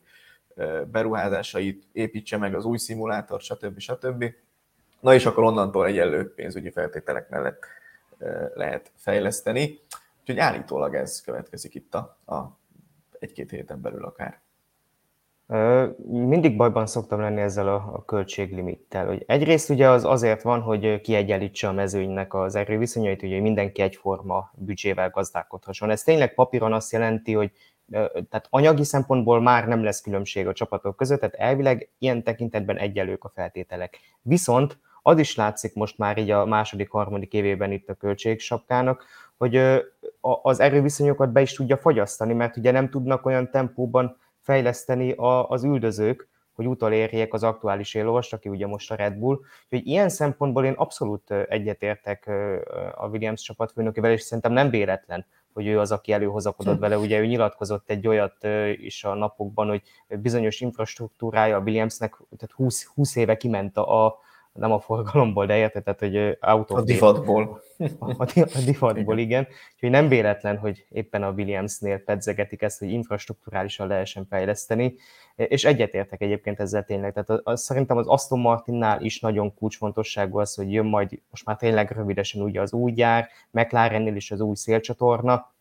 [0.92, 3.80] beruházásait, építse meg az új szimulátort, stb.
[3.80, 4.26] stb.
[5.00, 7.66] Na és akkor onnantól egyenlő pénzügyi feltételek mellett
[8.54, 9.80] lehet fejleszteni.
[10.20, 12.58] Úgyhogy állítólag ez következik itt a, a
[13.20, 14.40] egy-két héten belül akár.
[16.06, 19.08] Mindig bajban szoktam lenni ezzel a, a költséglimittel.
[19.08, 24.52] Hogy egyrészt ugye az azért van, hogy kiegyenlítse a mezőnynek az erőviszonyait, ugye mindenki egyforma
[24.54, 25.90] büdzsével gazdálkodhasson.
[25.90, 27.52] Ez tényleg papíron azt jelenti, hogy
[28.12, 33.24] tehát anyagi szempontból már nem lesz különbség a csapatok között, tehát elvileg ilyen tekintetben egyelők
[33.24, 34.00] a feltételek.
[34.22, 39.06] Viszont az is látszik most már így a második, harmadik évében itt a költségsapkának,
[39.38, 39.62] hogy
[40.42, 44.18] az erőviszonyokat be is tudja fagyasztani, mert ugye nem tudnak olyan tempóban
[44.52, 45.14] fejleszteni
[45.48, 49.40] az üldözők, hogy utolérjék az aktuális éllovast, aki ugye most a Red Bull.
[49.64, 52.28] Úgyhogy ilyen szempontból én abszolút egyetértek
[52.96, 56.98] a Williams csapatfőnökével, és szerintem nem véletlen, hogy ő az, aki előhozakodott vele.
[56.98, 62.86] Ugye ő nyilatkozott egy olyat is a napokban, hogy bizonyos infrastruktúrája a Williamsnek, tehát 20,
[62.86, 64.20] 20 éve kiment a,
[64.54, 66.76] nem a forgalomból, de érted, tehát, hogy autó.
[66.76, 67.62] A divatból.
[68.00, 69.48] A, a divatból, igen.
[69.74, 74.96] Úgyhogy nem véletlen, hogy éppen a Williamsnél pedzegetik ezt, hogy infrastruktúrálisan lehessen fejleszteni,
[75.36, 77.14] és egyetértek egyébként ezzel tényleg.
[77.14, 81.46] Tehát az, az, szerintem az Aston Martinnál is nagyon kulcsfontosságú az, hogy jön majd most
[81.46, 85.54] már tényleg rövidesen ugye az új gyár, McLarennél is az új szélcsatorna.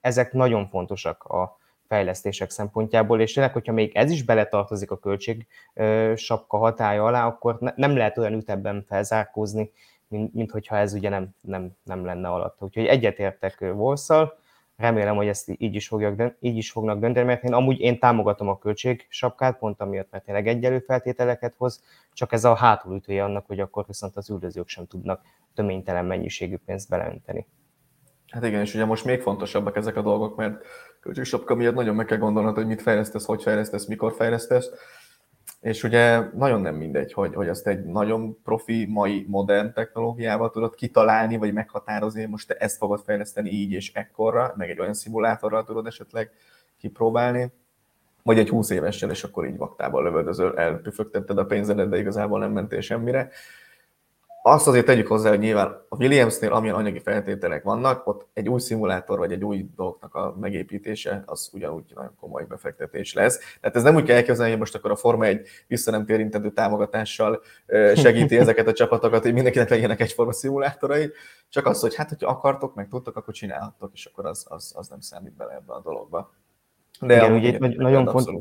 [0.00, 5.46] Ezek nagyon fontosak a, fejlesztések szempontjából, és tényleg, hogyha még ez is beletartozik a költség
[6.14, 9.70] sapka hatája alá, akkor ne, nem lehet olyan ütemben felzárkózni,
[10.08, 12.64] mint, mint hogyha ez ugye nem, nem, nem lenne alatta.
[12.64, 14.38] Úgyhogy egyetértek Volszal,
[14.76, 18.48] remélem, hogy ezt így is, fogják, így is fognak dönteni, mert én amúgy én támogatom
[18.48, 23.46] a költség sapkát, pont amiatt, mert tényleg egyelő feltételeket hoz, csak ez a hátulütője annak,
[23.46, 25.22] hogy akkor viszont az üldözők sem tudnak
[25.54, 27.46] töménytelen mennyiségű pénzt beleönteni.
[28.28, 30.64] Hát igen, és ugye most még fontosabbak ezek a dolgok, mert
[31.04, 34.70] költségsapka miatt nagyon meg kell gondolnod, hogy mit fejlesztesz, hogy fejlesztesz, mikor fejlesztesz.
[35.60, 40.74] És ugye nagyon nem mindegy, hogy, hogy azt egy nagyon profi, mai, modern technológiával tudod
[40.74, 45.64] kitalálni, vagy meghatározni, most te ezt fogod fejleszteni így és ekkorra, meg egy olyan szimulátorral
[45.64, 46.30] tudod esetleg
[46.78, 47.52] kipróbálni,
[48.22, 52.52] vagy egy 20 évessel, és akkor így vaktában lövöldözöl, elpüfögtetted a pénzedet, de igazából nem
[52.52, 53.30] mentél semmire.
[54.46, 58.60] Azt azért tegyük hozzá, hogy nyilván a Williamsnél, amilyen anyagi feltételek vannak, ott egy új
[58.60, 63.38] szimulátor vagy egy új dolgnak a megépítése, az ugyanúgy nagyon komoly befektetés lesz.
[63.60, 66.50] Tehát ez nem úgy kell elképzelni, hogy most akkor a Forma egy vissza nem térintendő
[66.50, 67.40] támogatással
[67.94, 71.10] segíti ezeket a csapatokat, hogy mindenkinek legyenek egyforma szimulátorai,
[71.48, 74.88] csak az, hogy hát, hogyha akartok, meg tudtok, akkor csinálhattok, és akkor az, az, az
[74.88, 76.34] nem számít bele ebbe a dologba.
[77.00, 78.34] De Igen, ugye itt nagyon fontos,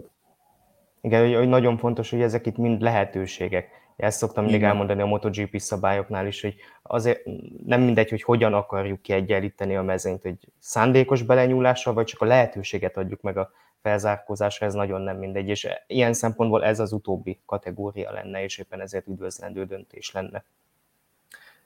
[1.02, 5.60] igen, hogy nagyon fontos, hogy ezek itt mind lehetőségek ezt szoktam mindig elmondani a MotoGP
[5.60, 7.22] szabályoknál is, hogy azért
[7.66, 12.98] nem mindegy, hogy hogyan akarjuk kiegyenlíteni a mezőnyt, hogy szándékos belenyúlással, vagy csak a lehetőséget
[12.98, 13.52] adjuk meg a
[13.82, 18.82] felzárkózásra, ez nagyon nem mindegy, és ilyen szempontból ez az utóbbi kategória lenne, és éppen
[18.82, 20.44] ezért üdvözlendő döntés lenne.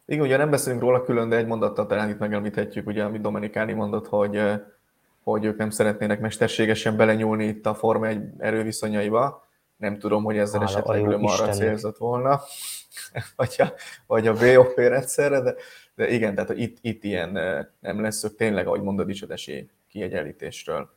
[0.05, 3.73] Igen, ugye nem beszélünk róla külön, de egy mondattal talán itt megemlíthetjük, ugye, amit Dominikáni
[3.73, 4.41] mondott, hogy,
[5.23, 9.46] hogy ők nem szeretnének mesterségesen belenyúlni itt a Forma egy erőviszonyaiba,
[9.77, 12.41] nem tudom, hogy ezzel Hála esetleg arra célzott volna,
[13.35, 13.73] vagy a,
[14.05, 15.55] vagy a BOP rendszerre, de,
[15.95, 17.29] de igen, tehát itt, itt ilyen
[17.79, 20.89] nem lesz, hogy tényleg, ahogy mondod is, az esély kiegyenlítésről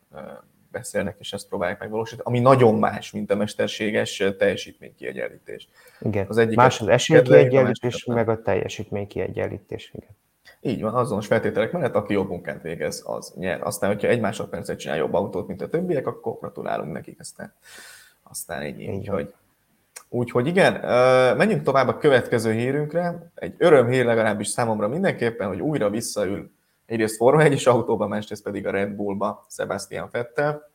[0.71, 5.69] beszélnek, és ezt próbálják megvalósítani, ami nagyon más, mint a mesterséges teljesítménykiegyenlítés.
[6.01, 9.93] Igen, az egyik más az esélykiegyenlítés, meg a teljesítménykiegyenlítés.
[9.95, 10.09] Igen.
[10.61, 13.63] Így van, azonos feltételek mellett, aki jobb munkát végez, az nyer.
[13.63, 17.55] Aztán, hogyha egy másodpercet csinál jobb autót, mint a többiek, akkor gratulálunk nekik, aztán,
[18.31, 18.89] aztán ennyi.
[18.89, 19.35] Úgyhogy,
[20.09, 20.73] úgyhogy igen,
[21.37, 23.31] menjünk tovább a következő hírünkre.
[23.35, 26.51] Egy örömhír legalábbis számomra mindenképpen, hogy újra visszaül
[26.87, 30.71] egyrészt Forma 1 autóba, másrészt pedig a Red Bullba Sebastian Vettel.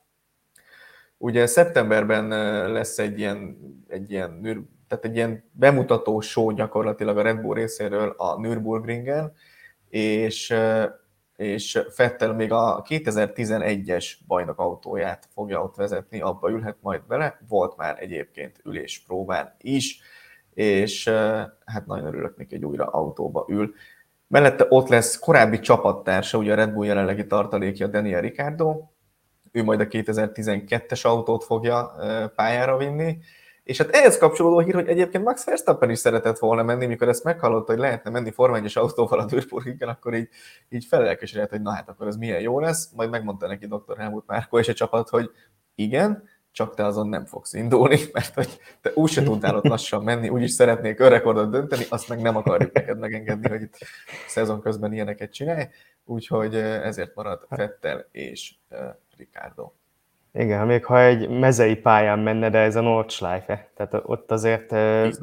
[1.17, 2.27] Ugye szeptemberben
[2.71, 4.41] lesz egy ilyen, egy ilyen,
[4.87, 9.33] tehát egy ilyen bemutató show gyakorlatilag a Red Bull részéről a Nürburgringen,
[9.89, 10.53] és,
[11.36, 17.78] és Fettel még a 2011-es bajnok autóját fogja ott vezetni, abba ülhet majd bele, volt
[17.78, 20.00] már egyébként üléspróbán is,
[20.54, 21.08] és
[21.65, 23.74] hát nagyon örülök neki, hogy újra autóba ül.
[24.28, 28.84] Mellette ott lesz korábbi csapattársa, ugye a Red Bull jelenlegi tartalékja Daniel Ricciardo,
[29.52, 31.95] ő majd a 2012-es autót fogja
[32.36, 33.17] pályára vinni,
[33.65, 37.23] és hát ehhez kapcsolódó hír, hogy egyébként Max Verstappen is szeretett volna menni, mikor ezt
[37.23, 40.30] meghallotta, hogy lehetne menni 1 autóval a Nürburgringen, akkor így,
[40.69, 42.91] így felelkesedett, hogy na hát akkor ez milyen jó lesz.
[42.95, 43.97] Majd megmondta neki dr.
[43.97, 45.32] Helmut Márko és a csapat, hogy
[45.75, 50.30] igen, csak te azon nem fogsz indulni, mert hogy te úgy se ott lassan menni,
[50.30, 53.78] úgyis szeretnék rekordot dönteni, azt meg nem akarjuk neked megengedni, hogy itt
[54.28, 55.67] szezon közben ilyeneket csinálj,
[56.04, 58.54] úgyhogy ezért marad Fettel és
[59.17, 59.71] Ricardo.
[60.38, 65.19] Igen, még ha egy mezei pályán menne, de ez a Nordschleife, tehát ott azért ez,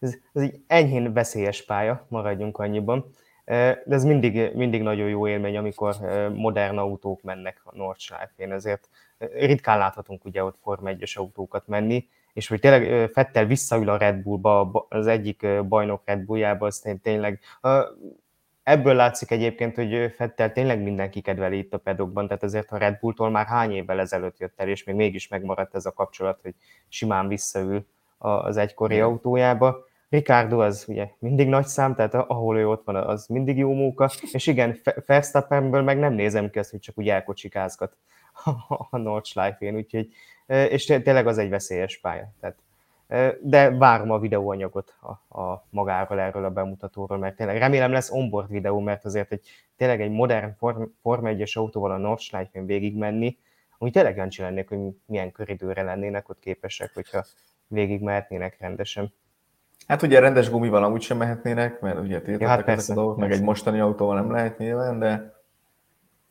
[0.00, 3.04] ez egy enyhén veszélyes pálya, maradjunk annyiban,
[3.44, 5.94] de ez mindig, mindig nagyon jó élmény, amikor
[6.34, 8.88] modern autók mennek a Nordschleife-én, ezért
[9.18, 14.16] ritkán láthatunk ugye ott Forma 1 autókat menni, és hogy tényleg Fettel visszaül a Red
[14.16, 17.40] Bullba, az egyik bajnok Red Bulljába, az tényleg
[18.62, 22.98] Ebből látszik egyébként, hogy Fettel tényleg mindenki kedveli itt a pedokban, tehát ezért a Red
[23.00, 26.54] Bulltól már hány évvel ezelőtt jött el, és még mégis megmaradt ez a kapcsolat, hogy
[26.88, 27.86] simán visszaül
[28.18, 29.06] az egykori Igen.
[29.06, 29.84] autójába.
[30.08, 34.10] Ricardo az ugye mindig nagy szám, tehát ahol ő ott van, az mindig jó móka,
[34.32, 37.96] és igen, Verstappenből meg nem nézem ki azt, hogy csak úgy elkocsikázgat
[38.90, 40.08] a Nordschleife-én, úgyhogy,
[40.46, 42.32] és tényleg az egy veszélyes pálya.
[42.40, 42.56] Tehát
[43.40, 48.50] de várom a videóanyagot a, a magáról, erről a bemutatóról, mert tényleg remélem lesz onboard
[48.50, 53.38] videó, mert azért egy, tényleg egy modern Form, Forma 1-es autóval a Nordschleife-n végigmenni,
[53.78, 57.24] úgy tényleg jancsi lennék, hogy milyen köridőre lennének ott képesek, hogyha
[57.66, 59.12] végig mehetnének rendesen.
[59.86, 63.16] Hát ugye rendes gumival amúgy sem mehetnének, mert ugye tiltottak ja, hát persze, a dolgok,
[63.16, 65.34] meg egy mostani autóval nem lehet nyilván, de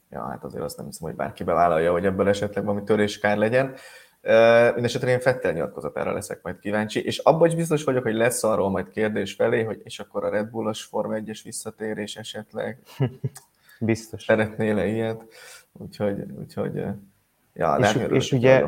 [0.10, 3.76] ja, hát azért azt nem hiszem, hogy bárki bevállalja, hogy ebből esetleg valami töréskár legyen.
[4.22, 8.70] Mindenesetre én Fettel nyilatkozatára leszek majd kíváncsi, és abban is biztos vagyok, hogy lesz arról
[8.70, 12.80] majd kérdés felé, hogy és akkor a Red Bullos Forma 1-es visszatérés esetleg.
[13.80, 14.24] Biztos.
[14.24, 15.26] Szeretnél-e ilyet?
[15.72, 16.84] Úgyhogy, úgyhogy
[17.54, 18.66] ja, és, és ugye,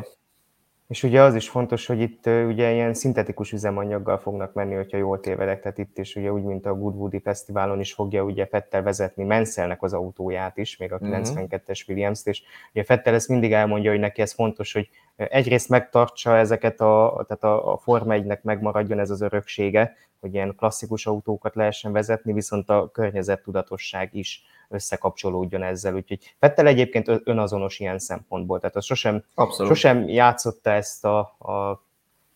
[0.88, 5.20] és ugye az is fontos, hogy itt ugye ilyen szintetikus üzemanyaggal fognak menni, hogyha jól
[5.20, 9.24] tévedek, tehát itt is ugye úgy, mint a Goodwoodi Fesztiválon is fogja ugye Fettel vezetni
[9.24, 11.92] Menszelnek az autóját is, még a 92-es mhm.
[11.94, 12.44] Williams-t, és
[12.74, 17.44] ugye Fettel ezt mindig elmondja, hogy neki ez fontos, hogy egyrészt megtartsa ezeket a, tehát
[17.44, 22.70] a, a Forma 1-nek megmaradjon ez az öröksége, hogy ilyen klasszikus autókat lehessen vezetni, viszont
[22.70, 25.96] a környezettudatosság is összekapcsolódjon ezzel.
[25.96, 29.24] Úgyhogy Fettel egyébként önazonos ilyen szempontból, tehát az sosem,
[29.66, 31.84] sosem játszotta ezt a, a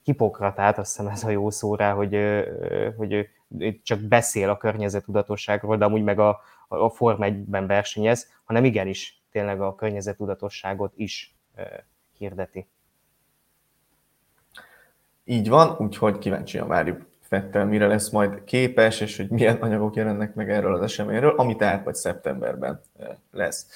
[0.04, 2.18] hipokratát, azt hiszem ez a jó szó rá, hogy,
[2.98, 3.30] hogy
[3.84, 9.62] csak beszél a környezettudatosságról, de amúgy meg a, a Forma 1-ben versenyez, hanem igenis tényleg
[9.62, 11.36] a környezettudatosságot is
[12.18, 12.68] hirdeti.
[15.24, 20.34] Így van, úgyhogy kíváncsian várjuk Fettel, mire lesz majd képes, és hogy milyen anyagok jelennek
[20.36, 22.82] meg erről az eseményről, ami tehát majd szeptemberben
[23.32, 23.68] lesz.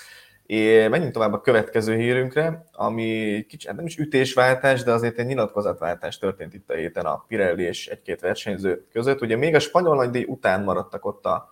[0.45, 5.25] É, menjünk tovább a következő hírünkre, ami kicsit hát nem is ütésváltás, de azért egy
[5.25, 9.21] nyilatkozatváltás történt itt a héten a Pirelli és egy-két versenyző között.
[9.21, 11.49] Ugye még a spanyol nagydíj után maradtak ott a,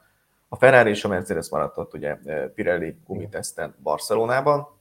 [0.48, 2.18] a Ferrari és a Mercedes maradt ott ugye
[2.56, 4.79] Pirelli gumiteszten Barcelonában,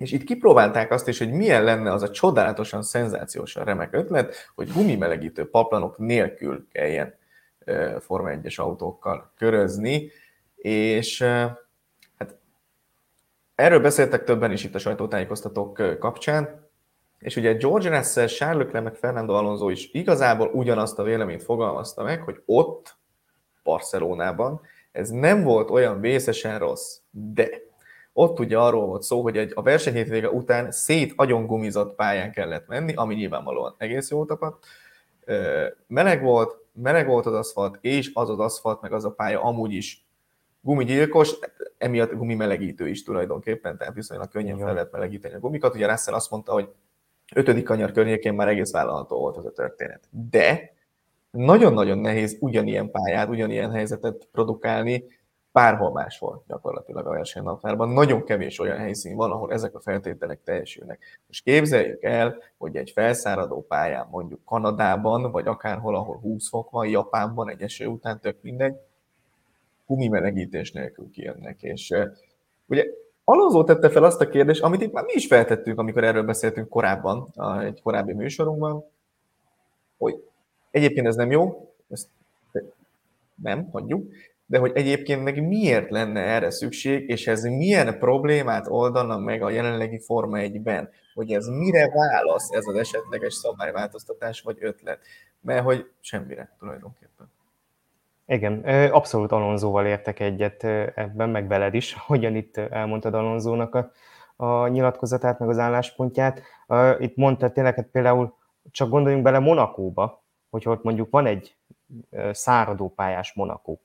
[0.00, 4.72] és itt kipróbálták azt is, hogy milyen lenne az a csodálatosan, szenzációsan remek ötlet, hogy
[4.72, 7.14] gumimelegítő paplanok nélkül kelljen
[7.98, 10.10] Forma 1-es autókkal körözni,
[10.56, 11.22] és
[12.18, 12.38] hát
[13.54, 16.68] erről beszéltek többen is itt a sajtótájékoztatók kapcsán,
[17.18, 22.02] és ugye George Russell, Charles Leclerc, meg Fernando Alonso is igazából ugyanazt a véleményt fogalmazta
[22.02, 22.96] meg, hogy ott,
[23.62, 24.60] Barcelonában,
[24.92, 27.48] ez nem volt olyan vészesen rossz, de
[28.20, 32.94] ott ugye arról volt szó, hogy egy, a versenyhétvége után szét gumizott pályán kellett menni,
[32.94, 34.66] ami nyilvánvalóan egész jó tapadt.
[35.86, 39.72] Meleg volt, meleg volt az aszfalt, és az az aszfalt, meg az a pálya amúgy
[39.72, 40.04] is
[40.60, 41.38] gumigyilkos,
[41.78, 45.74] emiatt gumimelegítő is tulajdonképpen, tehát viszonylag könnyen fel lehet melegíteni a gumikat.
[45.74, 46.68] Ugye Russell azt mondta, hogy
[47.34, 50.08] ötödik kanyar környékén már egész vállalható volt az a történet.
[50.10, 50.72] De
[51.30, 55.04] nagyon-nagyon nehéz ugyanilyen pályát, ugyanilyen helyzetet produkálni,
[55.52, 57.88] bárhol máshol gyakorlatilag a versenynapvárban.
[57.88, 61.20] Nagyon kevés olyan helyszín van, ahol ezek a feltételek teljesülnek.
[61.26, 66.88] Most képzeljük el, hogy egy felszáradó pályán mondjuk Kanadában, vagy akárhol, ahol 20 fok van,
[66.88, 68.76] Japánban egy eső után, tök mindegy,
[69.86, 71.62] gumimelegítés nélkül kijönnek.
[71.62, 71.94] És
[72.66, 72.84] ugye
[73.24, 76.68] Alonso tette fel azt a kérdést, amit itt már mi is feltettünk, amikor erről beszéltünk
[76.68, 78.84] korábban, egy korábbi műsorunkban,
[79.98, 80.24] hogy
[80.70, 82.08] egyébként ez nem jó, ezt
[83.34, 84.12] nem, hagyjuk,
[84.50, 89.50] de hogy egyébként meg miért lenne erre szükség, és ez milyen problémát oldana meg a
[89.50, 94.98] jelenlegi Forma 1-ben, hogy ez mire válasz ez az esetleges szabályváltoztatás vagy ötlet,
[95.40, 97.32] mert hogy semmire tulajdonképpen.
[98.26, 103.92] Igen, abszolút Alonzóval értek egyet ebben, meg veled is, hogyan itt elmondtad Alonzónak a,
[104.36, 106.42] a nyilatkozatát, meg az álláspontját.
[106.98, 108.34] Itt mondta tényleg, hát például
[108.70, 111.56] csak gondoljunk bele Monakóba, hogy ott mondjuk van egy
[112.32, 113.80] száradópályás Monakó,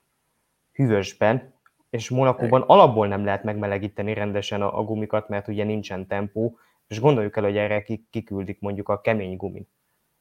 [0.75, 1.53] hűvösben,
[1.89, 6.57] és Monakóban alapból nem lehet megmelegíteni rendesen a, a gumikat, mert ugye nincsen tempó,
[6.87, 9.67] és gondoljuk el, hogy erre kiküldik mondjuk a kemény gumi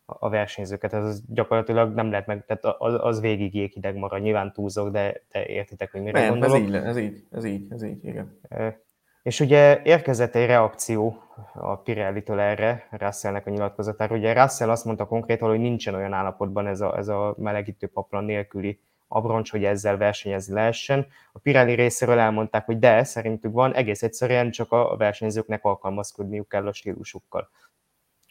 [0.06, 4.90] a versenyzőket, ez gyakorlatilag nem lehet meg, tehát az, az végig jéghideg marad, nyilván túlzok,
[4.90, 6.56] de, de értitek, hogy mire nem, gondolok.
[6.56, 8.40] Ez így, ez így, ez így, ez így, igen.
[9.22, 11.22] És ugye érkezett egy reakció
[11.54, 14.16] a Pirelli-től erre, Russellnek a nyilatkozatára.
[14.16, 18.24] Ugye Russell azt mondta konkrétan, hogy nincsen olyan állapotban ez a, ez a melegítő paplan
[18.24, 18.80] nélküli
[19.14, 21.06] abroncs, hogy ezzel versenyezni lehessen.
[21.32, 26.66] A Pirelli részéről elmondták, hogy de, szerintük van, egész egyszerűen csak a versenyzőknek alkalmazkodniuk kell
[26.66, 27.48] a stílusukkal.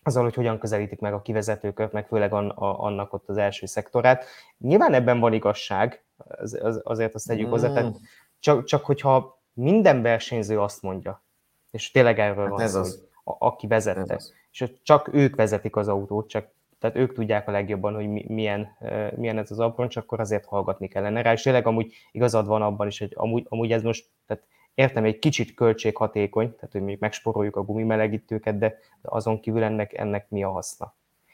[0.04, 4.26] Azzal, hogy hogyan közelítik meg a kivezetőket, meg főleg annak ott az első szektorát.
[4.58, 8.00] Nyilván ebben van igazság, az, az, azért azt tegyük hozzá, tehát
[8.40, 11.24] csak, csak hogyha minden versenyző azt mondja,
[11.72, 13.04] és tényleg erről hát van szó, az.
[13.24, 16.48] A, aki vezette, és csak ők vezetik az autót, csak
[16.84, 18.78] tehát ők tudják a legjobban, hogy milyen,
[19.16, 22.88] milyen ez az abroncs, akkor azért hallgatni kellene rá, és tényleg amúgy igazad van abban
[22.88, 24.44] is, hogy amúgy, amúgy ez most, tehát
[24.74, 30.30] értem, egy kicsit költséghatékony, tehát hogy mondjuk megsporoljuk a gumimelegítőket, de azon kívül ennek, ennek
[30.30, 30.94] mi a haszna.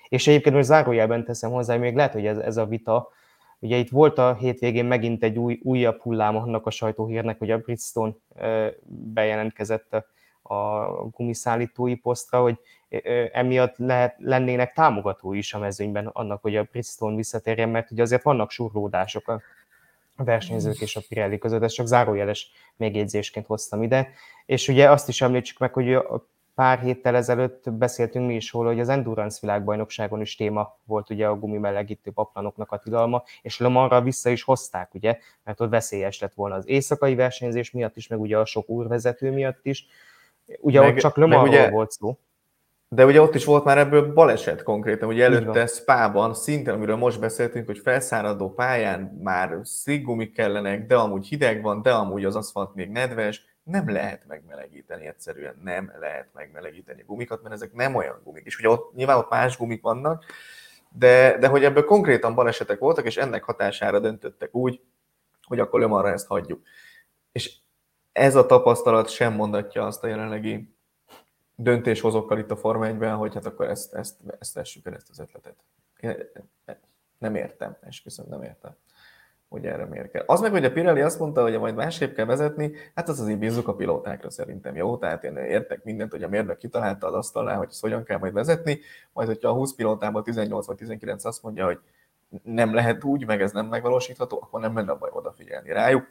[0.10, 3.10] És egyébként most zárójelben teszem hozzá, hogy még lehet, hogy ez, ez a vita,
[3.60, 7.58] ugye itt volt a hétvégén megint egy új, újabb hullám annak a sajtóhírnek, hogy a
[7.58, 8.14] Bridgestone
[9.14, 10.06] bejelentkezett a
[11.12, 12.60] gumiszállítói posztra, hogy
[13.32, 18.24] emiatt lehet, lennének támogatói is a mezőnyben annak, hogy a Bridgestone visszatérjen, mert ugye azért
[18.24, 19.42] vannak surlódások a
[20.24, 24.10] versenyzők és a Pirelli között, ezt csak zárójeles megjegyzésként hoztam ide.
[24.46, 25.98] És ugye azt is említsük meg, hogy
[26.56, 31.28] pár héttel ezelőtt beszéltünk mi is róla, hogy az Endurance világbajnokságon is téma volt ugye
[31.28, 36.34] a gumimelegítő paplanoknak a tilalma, és Le vissza is hozták, ugye, mert ott veszélyes lett
[36.34, 39.88] volna az éjszakai versenyzés miatt is, meg ugye a sok úrvezető miatt is.
[40.60, 42.18] Ugye meg, ott csak Le volt szó.
[42.92, 47.20] De ugye ott is volt már ebből baleset konkrétan, ugye előtte Spában, szintén, amiről most
[47.20, 52.76] beszéltünk, hogy felszáradó pályán már szigumik kellenek, de amúgy hideg van, de amúgy az aszfalt
[52.76, 58.46] még nedves, nem lehet megmelegíteni egyszerűen, nem lehet megmelegíteni gumikat, mert ezek nem olyan gumik.
[58.46, 60.26] És ugye ott nyilván ott más gumik vannak,
[60.90, 64.82] de, de hogy ebből konkrétan balesetek voltak, és ennek hatására döntöttek úgy,
[65.48, 66.62] hogy akkor arra ezt hagyjuk.
[67.32, 67.56] És
[68.12, 70.74] ez a tapasztalat sem mondatja azt a jelenlegi
[71.56, 75.20] döntéshozókkal itt a Forma 1 hogy hát akkor ezt, ezt, ezt vessük el, ezt az
[75.20, 75.56] ötletet.
[76.00, 76.16] Én
[77.18, 78.76] nem értem, esküszöm, nem értem,
[79.48, 80.24] hogy erre miért kell.
[80.28, 83.40] Az meg, hogy a Pirelli azt mondta, hogy majd másképp kell vezetni, hát az azért
[83.40, 84.98] bízzuk a pilótákra szerintem, jó?
[84.98, 88.34] Tehát én értek mindent, hogy a mérnök kitalálta az asztalnál, hogy ezt hogyan kell majd
[88.34, 88.80] vezetni,
[89.14, 91.80] majd hogyha a 20 pilótából 18 vagy 19 azt mondja, hogy
[92.44, 96.08] nem lehet úgy, meg ez nem megvalósítható, akkor nem lenne baj odafigyelni rájuk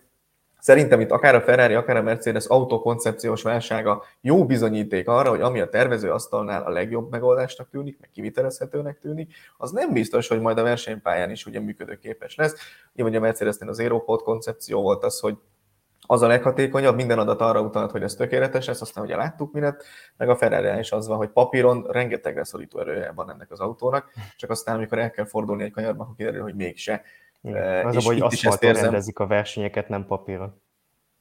[0.58, 5.60] Szerintem itt akár a Ferrari, akár a Mercedes autokoncepciós válsága jó bizonyíték arra, hogy ami
[5.60, 10.58] a tervező asztalnál a legjobb megoldásnak tűnik, meg kivitelezhetőnek tűnik, az nem biztos, hogy majd
[10.58, 12.54] a versenypályán is ugye működőképes lesz.
[12.94, 15.36] Ugye a Mercedesnél az Aeropod koncepció volt az, hogy
[16.10, 19.84] az a leghatékonyabb, minden adat arra utalt, hogy ez tökéletes lesz, aztán ugye láttuk mindent,
[20.16, 24.10] meg a Ferrari is az van, hogy papíron rengeteg szorító erője van ennek az autónak,
[24.36, 27.02] csak aztán, amikor el kell fordulni egy kanyarba, akkor kiderül, hogy mégse.
[27.42, 27.86] Igen.
[27.86, 30.60] Az a, hogy aszfalton rendezik a versenyeket, nem papíron.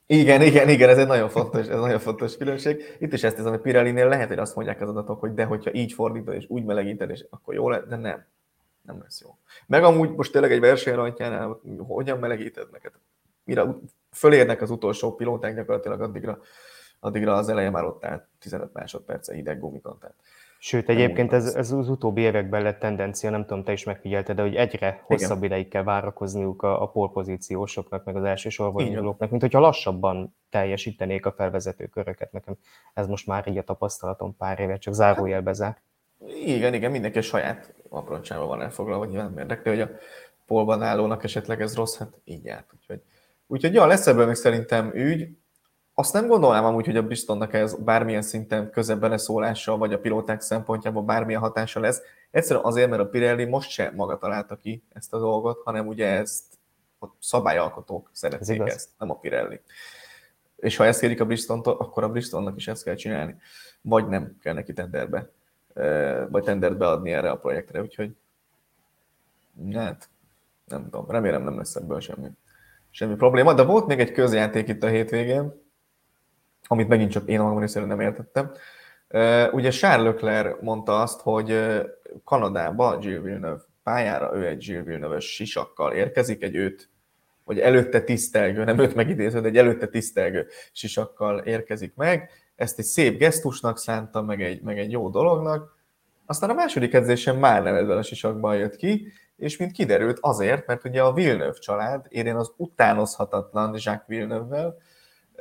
[0.10, 2.96] Igen, igen, igen, ez egy nagyon fontos, ez nagyon fontos különbség.
[3.00, 5.73] Itt is ezt érzem, hogy Pirelli-nél lehet, hogy azt mondják az adatok, hogy de hogyha
[5.73, 8.25] így fordítod és úgy melegíted, és akkor jó lesz, de nem.
[8.81, 9.37] Nem lesz jó.
[9.67, 12.92] Meg amúgy most tényleg egy versenyrajtjánál, hogyan melegíted neked?
[13.44, 13.65] Mire
[14.12, 16.39] fölérnek az utolsó pilóták gyakorlatilag addigra,
[17.00, 19.98] addigra az eleje már ott állt 15 másodperce hideg gumikon.
[20.00, 20.15] Tehát
[20.60, 24.41] Sőt, egyébként ez, ez az utóbbi években lett tendencia, nem tudom, te is megfigyelted, de
[24.41, 25.43] hogy egyre hosszabb Igen.
[25.43, 31.25] ideig kell várakozniuk a, a polpozíciósoknak, meg az első sorban indulóknak, mint hogyha lassabban teljesítenék
[31.25, 32.31] a felvezető köröket.
[32.31, 32.55] Nekem
[32.93, 35.77] ez most már így a tapasztalatom pár éve, csak zárójelbe zár.
[36.45, 39.89] Igen, igen, mindenki a saját aproncsával van elfoglalva, hogy nem érdekli, hogy a
[40.45, 42.73] polban állónak esetleg ez rossz, hát így járt.
[42.73, 43.01] Úgyhogy
[43.47, 45.29] Úgyhogy ja, lesz ebből még szerintem ügy.
[46.00, 50.41] Azt nem gondolnám amúgy, hogy a Bristolnak ez bármilyen szinten közebb beleszólása, vagy a pilóták
[50.41, 52.02] szempontjából bármilyen hatása lesz.
[52.31, 56.08] Egyszerűen azért, mert a Pirelli most sem maga találta ki ezt a dolgot, hanem ugye
[56.08, 56.43] ezt
[57.00, 59.62] a szabályalkotók szeretnék ez ezt, nem a Pirelli.
[60.56, 63.35] És ha ezt kérik a Bristontól, akkor a Bristonnak is ezt kell csinálni.
[63.81, 65.29] Vagy nem kell neki tenderbe,
[66.29, 68.15] vagy tendert beadni erre a projektre, úgyhogy
[69.73, 70.10] hát
[70.65, 72.27] nem tudom, remélem nem lesz ebből semmi,
[72.89, 75.65] semmi probléma, de volt még egy közjáték itt a hétvégén,
[76.68, 78.52] amit megint csak én magam részéről nem értettem.
[79.52, 81.60] Ugye Charles Leclerc mondta azt, hogy
[82.24, 86.90] Kanadába Gilles Villeneuve pályára ő egy Gilles villeneuve sisakkal érkezik, egy őt,
[87.44, 92.30] vagy előtte tisztelgő, nem őt megidéző, de egy előtte tisztelgő sisakkal érkezik meg.
[92.56, 95.76] Ezt egy szép gesztusnak szánta, meg egy, meg egy jó dolognak.
[96.26, 100.68] Aztán a második edzésen már nem ezzel a sisakban jött ki, és mint kiderült azért,
[100.68, 104.78] mert ugye a Villeneuve család, érén az utánozhatatlan Jacques Villeneuve-vel,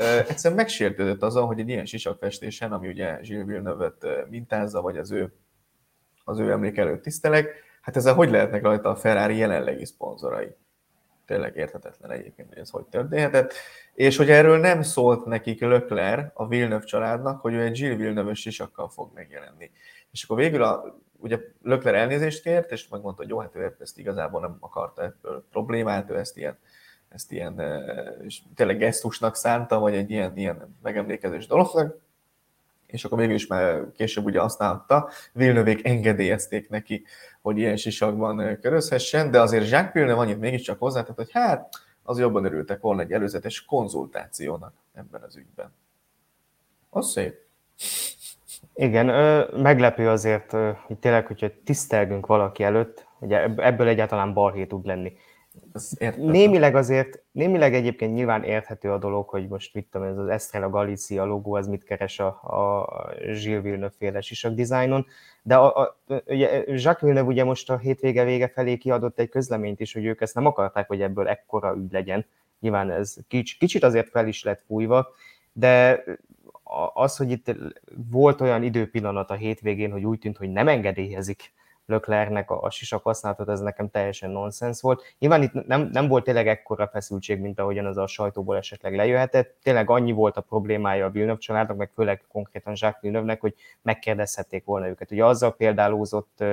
[0.05, 5.33] egyszerűen megsértődött azon, hogy egy ilyen sisakfestésen, ami ugye Gilles Villeneuve-et mintázza, vagy az ő,
[6.25, 10.55] az ő emlék előtt tisztelek, hát ezzel hogy lehetnek rajta a Ferrari jelenlegi szponzorai?
[11.27, 13.53] Tényleg érthetetlen egyébként, hogy ez hogy történhetett.
[13.95, 18.35] És hogy erről nem szólt nekik Lökler, a Villeneuve családnak, hogy ő egy Gilles Villeneuve
[18.35, 19.71] sisakkal fog megjelenni.
[20.11, 23.99] És akkor végül a, ugye Lökler elnézést kért, és megmondta, hogy jó, hát ő ezt
[23.99, 26.59] igazából nem akarta ebből problémát, ő ezt ilyen
[27.17, 27.61] ezt ilyen
[28.23, 31.99] és tényleg gesztusnak szánta, vagy egy ilyen, ilyen megemlékezés dolognak,
[32.87, 37.05] és akkor végül is már később ugye azt látta, Villeneuve engedélyezték neki,
[37.43, 42.45] hogy ilyen sisakban körözhessen, de azért Jacques Villeneuve annyit mégiscsak hozzátett, hogy hát az jobban
[42.45, 45.73] örültek volna egy előzetes konzultációnak ebben az ügyben.
[46.91, 47.35] Az szép.
[48.75, 49.07] Igen,
[49.57, 50.51] meglepő azért,
[50.87, 55.17] hogy tényleg, hogyha tisztelgünk valaki előtt, hogy ebből egyáltalán balhé tud lenni.
[56.17, 60.71] Némileg azért, némileg egyébként nyilván érthető a dolog, hogy most mit tudom, ez az Estrella
[60.71, 62.87] Galicia logó, az mit keres a, a
[63.19, 65.07] Gilles Villeneuve féle sisak dizájnon,
[65.43, 65.97] de a, a,
[66.27, 70.21] ugye Jacques Villeneuve ugye most a hétvége vége felé kiadott egy közleményt is, hogy ők
[70.21, 72.27] ezt nem akarták, hogy ebből ekkora ügy legyen.
[72.61, 75.09] Nyilván ez kics, kicsit azért fel is lett fújva,
[75.53, 76.05] de
[76.95, 77.55] az, hogy itt
[78.11, 81.53] volt olyan időpillanat a hétvégén, hogy úgy tűnt, hogy nem engedélyezik
[81.87, 85.03] Löklernek a, a sisak használatot, ez nekem teljesen nonsens volt.
[85.19, 89.57] Nyilván itt nem, nem volt tényleg ekkora feszültség, mint ahogyan az a sajtóból esetleg lejöhetett.
[89.63, 94.65] Tényleg annyi volt a problémája a Villeneuve családnak, meg főleg konkrétan Jacques Villeneuve-nek, hogy megkérdezhették
[94.65, 95.11] volna őket.
[95.11, 96.45] Ugye azzal példálózott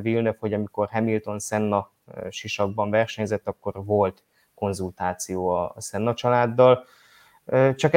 [0.00, 1.90] Villeneuve, hogy amikor Hamilton Senna
[2.30, 4.22] sisakban versenyzett, akkor volt
[4.54, 6.84] konzultáció a Senna családdal.
[7.74, 7.94] Csak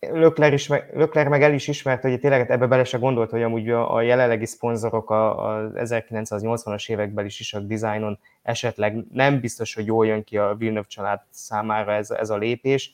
[0.00, 3.70] Lökler, is, Lökler meg el is ismert, hogy tényleg ebbe bele se gondolt, hogy amúgy
[3.70, 10.24] a jelenlegi szponzorok a, 1980-as években is a dizájnon esetleg nem biztos, hogy jól jön
[10.24, 12.92] ki a Villeneuve család számára ez, ez a lépés,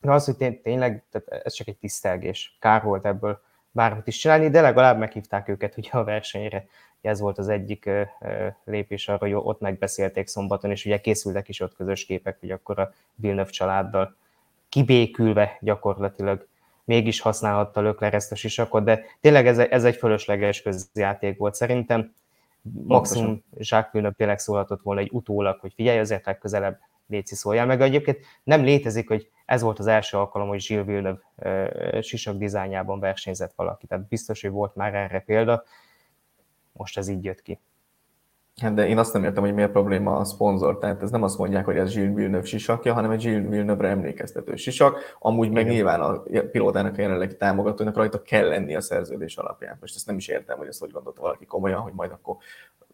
[0.00, 2.56] de az, hogy tényleg tehát ez csak egy tisztelgés.
[2.60, 6.66] Kár volt ebből bármit is csinálni, de legalább meghívták őket ugye a versenyre.
[7.00, 7.90] Ez volt az egyik
[8.64, 12.78] lépés arra, hogy ott megbeszélték szombaton, és ugye készültek is ott közös képek, hogy akkor
[12.78, 14.16] a Villeneuve családdal
[14.68, 16.48] kibékülve gyakorlatilag
[16.84, 22.12] mégis használhatta Lökler ezt a sisakot, de tényleg ez, ez egy fölösleges közjáték volt szerintem.
[22.86, 27.80] Maximum Villeneuve tényleg szólhatott volna egy utólag, hogy figyelj, azért legközelebb Léci szóljál meg.
[27.80, 33.00] Egyébként nem létezik, hogy ez volt az első alkalom, hogy Gilles Villeneuve uh, sisak dizájnjában
[33.00, 33.86] versenyzett valaki.
[33.86, 35.64] Tehát biztos, hogy volt már erre példa.
[36.72, 37.60] Most ez így jött ki.
[38.60, 40.78] Hát de én azt nem értem, hogy mi a probléma a szponzor.
[40.78, 44.56] Tehát ez nem azt mondják, hogy ez Gilles Villeneuve sisakja, hanem egy Gilles Villeneuve-re emlékeztető
[44.56, 45.16] sisak.
[45.18, 45.74] Amúgy meg Igen.
[45.74, 49.76] nyilván a pilótának a jelenlegi támogatónak rajta kell lenni a szerződés alapján.
[49.80, 52.36] Most ezt nem is értem, hogy ezt hogy gondolta valaki komolyan, hogy majd akkor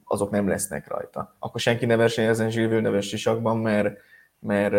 [0.05, 1.35] azok nem lesznek rajta.
[1.39, 3.99] Akkor senki ne versenyezzen Gilles villeneuve sisakban, mert,
[4.39, 4.73] mert,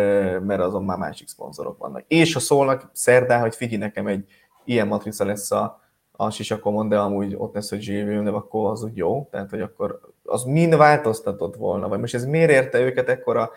[0.44, 2.04] mert azon már másik szponzorok vannak.
[2.08, 4.24] És ha szólnak szerdán, hogy figyelj, nekem egy
[4.64, 5.80] ilyen matrica lesz a,
[6.12, 9.60] a sisakomon, de amúgy ott lesz, hogy Gilles Villeneuve, akkor az úgy jó, tehát hogy
[9.60, 13.50] akkor az mind változtatott volna, vagy most ez miért érte őket ekkora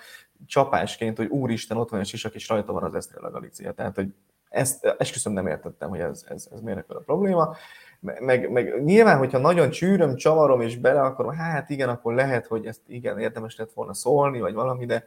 [0.45, 3.72] csapásként, hogy úristen, ott van a sisak, és rajta van az Estrella Galicia.
[3.72, 4.13] Tehát, hogy
[4.49, 7.55] ezt esküszöm nem értettem, hogy ez, ez, ez miért a probléma.
[7.99, 12.65] Meg, meg nyilván, hogyha nagyon csűröm, csavarom és bele akarom, hát igen, akkor lehet, hogy
[12.65, 15.05] ezt igen, érdemes lett volna szólni, vagy valami, de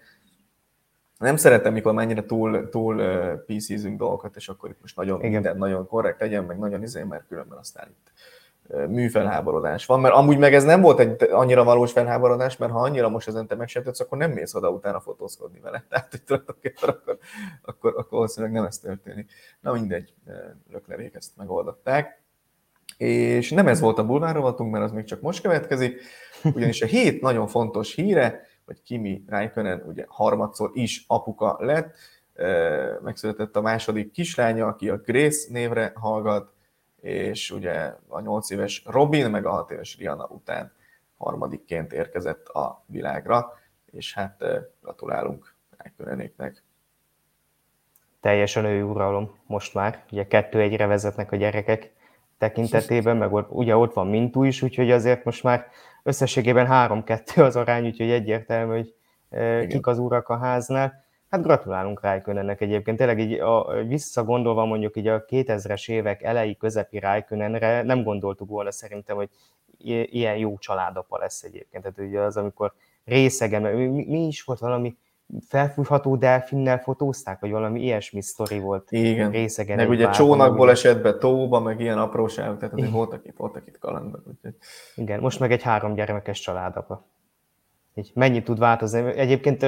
[1.18, 3.02] nem szeretem, mikor mennyire túl, túl
[3.46, 5.30] PC-zünk dolgokat, és akkor itt most nagyon igen.
[5.30, 8.12] minden nagyon korrekt legyen, meg nagyon izé, mert különben aztán itt
[8.88, 13.08] műfelháborodás van, mert amúgy meg ez nem volt egy annyira valós felháborodás, mert ha annyira
[13.08, 15.84] most ezen te megsértődsz, akkor nem mész oda utána fotózkodni vele.
[15.88, 17.18] Tehát, hogy tulajdonképpen akkor,
[17.62, 19.30] akkor, akkor valószínűleg nem ez történik.
[19.60, 20.14] Na mindegy,
[20.70, 22.22] löklerék ezt megoldották.
[22.96, 26.02] És nem ez volt a bulvár rovatunk, mert az még csak most következik,
[26.54, 31.94] ugyanis a hét nagyon fontos híre, hogy Kimi Räikkönen ugye harmadszor is apuka lett,
[33.02, 36.52] megszületett a második kislánya, aki a Grace névre hallgat,
[37.02, 40.72] és ugye a 8 éves Robin, meg a 6 éves Rihanna után
[41.16, 43.58] harmadikként érkezett a világra,
[43.90, 44.44] és hát
[44.82, 46.62] gratulálunk Räikkönennéknek.
[48.20, 51.92] Teljesen ő uralom most már, ugye kettő egyre vezetnek a gyerekek
[52.38, 55.66] tekintetében, meg ugye ott van Mintú is, úgyhogy azért most már
[56.02, 58.94] összességében 3-2 az arány, úgyhogy egyértelmű, hogy
[59.30, 59.68] Igen.
[59.68, 61.01] kik az urak a háznál.
[61.32, 62.96] Hát gratulálunk Rájkönennek egyébként.
[62.96, 68.70] Tényleg így a, visszagondolva mondjuk így a 2000-es évek elejé közepi Rájkönenre nem gondoltuk volna
[68.70, 69.28] szerintem, hogy
[70.10, 71.82] ilyen jó családapa lesz egyébként.
[71.82, 72.72] Tehát ugye az, amikor
[73.04, 74.96] részegen, mi, mi is volt valami
[75.48, 78.90] felfújható delfinnel fotózták, vagy valami ilyesmi sztori volt.
[78.90, 83.36] Igen, részegen meg ugye csónakból esett be tóba, meg ilyen apróságok, tehát azért voltak itt,
[83.36, 84.22] voltak itt kalandok.
[84.28, 84.54] Úgyhogy...
[84.94, 87.06] Igen, most meg egy három gyermekes családapa.
[87.94, 89.00] Így mennyit tud változni?
[89.00, 89.66] Egyébként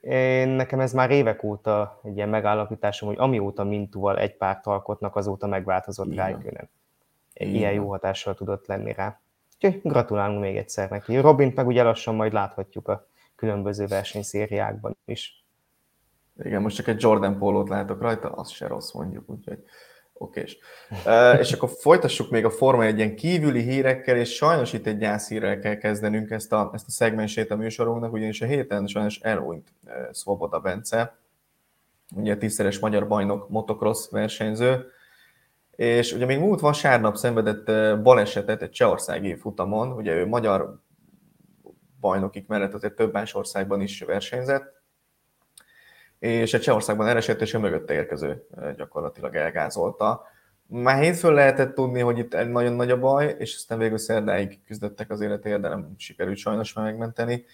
[0.00, 5.16] én, nekem ez már évek óta egy ilyen megállapításom, hogy amióta Mintúval egy párt alkotnak,
[5.16, 6.70] azóta megváltozott Räikkönen.
[7.34, 9.20] Ilyen jó hatással tudott lenni rá.
[9.54, 11.16] Úgyhogy gratulálunk még egyszer neki.
[11.16, 15.44] Robint meg ugye lassan majd láthatjuk a különböző versenyszériákban is.
[16.44, 19.64] Igen, most csak egy Jordan pólót látok rajta, az se rossz mondjuk, úgyhogy
[20.18, 20.58] okés.
[21.04, 25.58] Uh, és akkor folytassuk még a Forma ilyen kívüli hírekkel, és sajnos itt egy gyászhírrel
[25.58, 29.92] kell kezdenünk ezt a, ezt a szegmensét a műsorunknak, ugyanis a héten sajnos elhunyt uh,
[30.12, 31.18] Svoboda Bence,
[32.14, 34.90] ugye tízszeres magyar bajnok motocross versenyző,
[35.76, 40.80] és ugye még múlt vasárnap szenvedett balesetet egy csehországi futamon, ugye ő magyar
[42.00, 44.75] bajnokik mellett azért több más országban is versenyzett,
[46.26, 48.46] és egy Csehországban elesett, és a mögötte érkező
[48.76, 50.24] gyakorlatilag elgázolta.
[50.66, 54.60] Már hétfőn lehetett tudni, hogy itt egy nagyon nagy a baj, és aztán végül szerdáig
[54.66, 57.44] küzdöttek az életért, de nem sikerült sajnos megmenteni.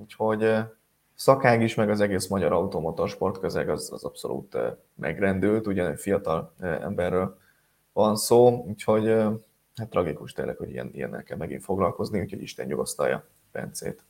[0.00, 0.54] Úgyhogy
[1.14, 4.56] szakág is, meg az egész magyar automotorsport közeg az, az abszolút
[4.94, 7.38] megrendült, ugyan egy fiatal emberről
[7.92, 9.08] van szó, úgyhogy
[9.74, 14.04] hát tragikus tényleg, hogy ilyen, ilyennel kell megint foglalkozni, úgyhogy Isten nyugasztalja Bencét.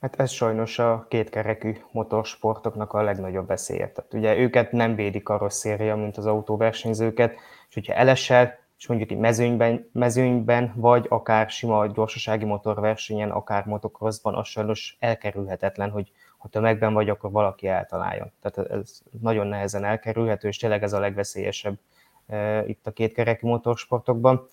[0.00, 3.88] Hát ez sajnos a kétkerekű motorsportoknak a legnagyobb veszélye.
[3.92, 7.32] Tehát ugye őket nem védik a karosszéria, mint az autóversenyzőket,
[7.68, 14.34] és hogyha elesel, és mondjuk egy mezőnyben, mezőnyben, vagy akár sima gyorsasági motorversenyen, akár motocrossban,
[14.34, 18.32] az sajnos elkerülhetetlen, hogy ha tömegben vagy, akkor valaki eltaláljon.
[18.42, 21.78] Tehát ez nagyon nehezen elkerülhető, és tényleg ez a legveszélyesebb
[22.26, 24.48] e, itt a kétkerekű motorsportokban.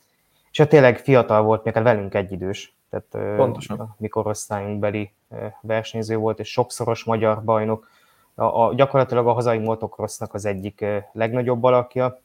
[0.57, 3.79] És tényleg fiatal volt, még hát velünk egyidős, tehát Pontosan.
[3.79, 5.11] a mikorosztályunkbeli
[5.61, 7.89] versenyző volt, és sokszoros magyar bajnok.
[8.35, 12.21] A, a, gyakorlatilag a hazai motocrossnak az egyik legnagyobb alakja.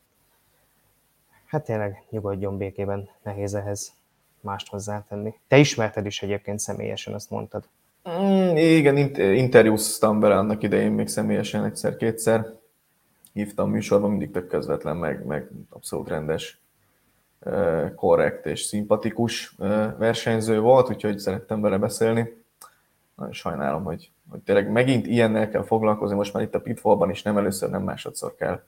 [1.47, 3.93] Hát tényleg nyugodjon békében, nehéz ehhez
[4.41, 5.35] mást hozzátenni.
[5.49, 7.69] Te ismerted is egyébként személyesen, azt mondtad.
[8.11, 12.47] Mm, igen, interjúztam vele annak idején még személyesen egyszer-kétszer.
[13.33, 16.62] Hívtam műsorban, mindig tök közvetlen, meg, meg abszolút rendes
[17.95, 19.55] korrekt és szimpatikus
[19.99, 22.45] versenyző volt, úgyhogy szerettem vele beszélni.
[23.17, 27.23] Nagyon sajnálom, hogy, hogy tényleg megint ilyennel kell foglalkozni, most már itt a pitfallban is
[27.23, 28.63] nem először, nem másodszor kell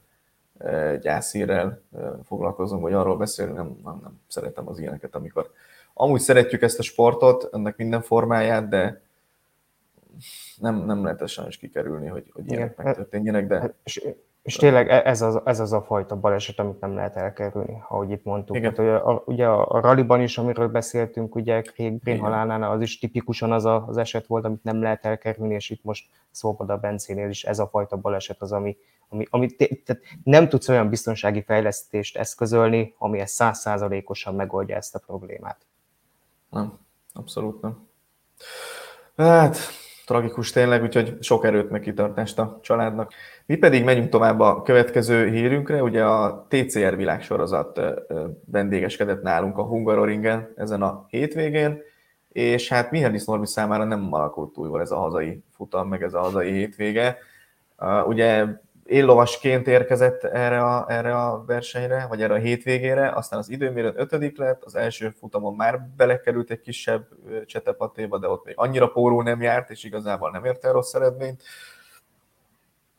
[1.01, 1.83] gyászírrel
[2.25, 5.51] foglalkozunk, vagy arról beszélni, nem, nem, nem szeretem az ilyeneket, amikor
[5.95, 9.03] amúgy szeretjük ezt a sportot, ennek minden formáját, de
[10.61, 13.61] nem, nem lehet sajnos kikerülni, hogy, hogy ilyenek megtörténjenek, de...
[13.61, 13.75] Hát,
[14.45, 18.11] és tényleg e- ez az, ez az a fajta baleset, amit nem lehet elkerülni, ahogy
[18.11, 18.57] itt mondtuk.
[18.57, 18.75] Igen.
[18.77, 22.99] Hát, a, ugye a, a ralliban is, amiről beszéltünk, ugye Craig Green halálnál, az is
[22.99, 27.29] tipikusan az a, az eset volt, amit nem lehet elkerülni, és itt most Szóboda Bencénél
[27.29, 28.77] is ez a fajta baleset az, ami,
[29.09, 34.99] ami, ami tehát nem tudsz olyan biztonsági fejlesztést eszközölni, ami ezt százszázalékosan megoldja ezt a
[34.99, 35.67] problémát.
[36.51, 36.79] Nem,
[37.13, 37.89] abszolút nem.
[39.17, 39.57] Hát,
[40.07, 43.13] tragikus tényleg, úgyhogy sok erőt meg kitartást a családnak.
[43.47, 47.81] Mi pedig megyünk tovább a következő hírünkre, ugye a TCR világsorozat
[48.45, 51.83] vendégeskedett nálunk a Hungaroringen ezen a hétvégén,
[52.29, 56.15] és hát Mihály Norbi számára nem alakult túl jól ez a hazai futam, meg ez
[56.15, 57.19] a hazai hétvége.
[58.07, 58.45] Ugye
[58.85, 64.39] éllovasként érkezett erre a, erre a versenyre, vagy erre a hétvégére, aztán az időmérőn ötödik
[64.39, 67.09] lett, az első futamon már belekerült egy kisebb
[67.47, 71.43] csetepatéba, de ott még annyira pórul nem járt, és igazából nem ért el rossz eredményt.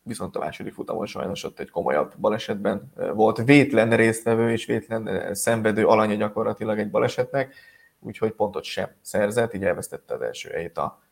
[0.04, 5.88] Viszont a második futamon sajnos ott egy komolyabb balesetben volt vétlen résztvevő és vétlen szenvedő
[5.88, 7.54] alanya gyakorlatilag egy balesetnek,
[8.00, 11.04] úgyhogy pontot sem szerzett, így elvesztette az első helyét a,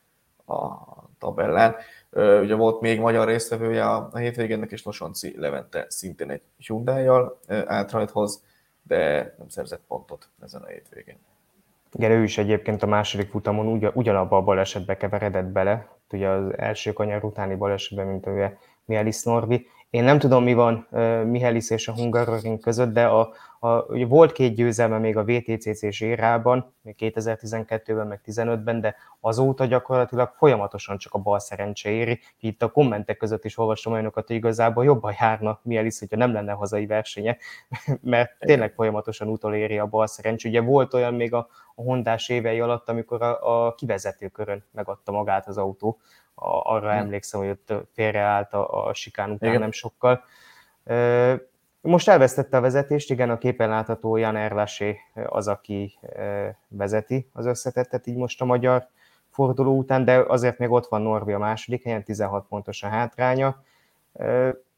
[0.46, 0.86] a
[1.20, 1.76] tabellán.
[2.12, 8.44] Ugye volt még magyar résztvevője a hétvégének, és Losonci Levente szintén egy Hyundai-jal állt rajthoz,
[8.88, 11.18] de nem szerzett pontot ezen a hétvégén.
[11.92, 16.58] Igen, ő is egyébként a második futamon ugy, ugyanabba a balesetbe keveredett bele, ugye az
[16.58, 19.68] első kanyar utáni balesetben, mint ugye Mielis Norvi.
[19.94, 24.32] Én nem tudom, mi van uh, Mihelis és a Hungaroring között, de a, a, volt
[24.32, 31.14] két győzelme még a VTCC-s érában, még 2012-ben, meg 2015-ben, de azóta gyakorlatilag folyamatosan csak
[31.14, 32.20] a bal szerencse éri.
[32.40, 36.52] Itt a kommentek között is olvastam olyanokat, hogy igazából jobban járna Mielis, hogyha nem lenne
[36.52, 37.38] hazai versenye,
[38.02, 40.50] mert tényleg folyamatosan utoléri a bal szerencse.
[40.50, 45.48] Ugye volt olyan még a, a Hondás évei alatt, amikor a, a kivezetőkörön megadta magát
[45.48, 46.00] az autó,
[46.36, 49.62] a, arra emlékszem, hogy ott félreállt a, a sikán után Igen.
[49.62, 50.24] nem sokkal.
[51.82, 56.00] Most elvesztette a vezetést, igen, a képen látható Jan Erlasé az, aki
[56.68, 58.88] vezeti az összetettet így most a magyar
[59.30, 63.64] forduló után, de azért még ott van Norvi a második helyen, 16 pontos a hátránya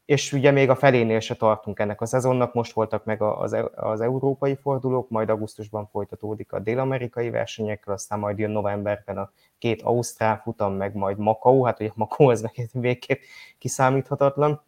[0.06, 4.00] és ugye még a felénél se tartunk ennek a szezonnak, most voltak meg az, az
[4.00, 10.40] európai fordulók, majd augusztusban folytatódik a dél-amerikai versenyekkel, aztán majd jön novemberben a két ausztrál
[10.42, 13.20] futam, meg majd Makau, hát ugye Makau ez meg végképp
[13.58, 14.62] kiszámíthatatlan.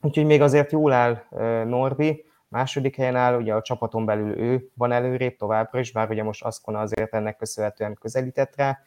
[0.00, 1.22] Úgyhogy még azért jól áll
[1.64, 6.22] Norbi, második helyen áll, ugye a csapaton belül ő van előrébb továbbra is, bár ugye
[6.22, 8.78] most Aszkona azért ennek köszönhetően közelített rá,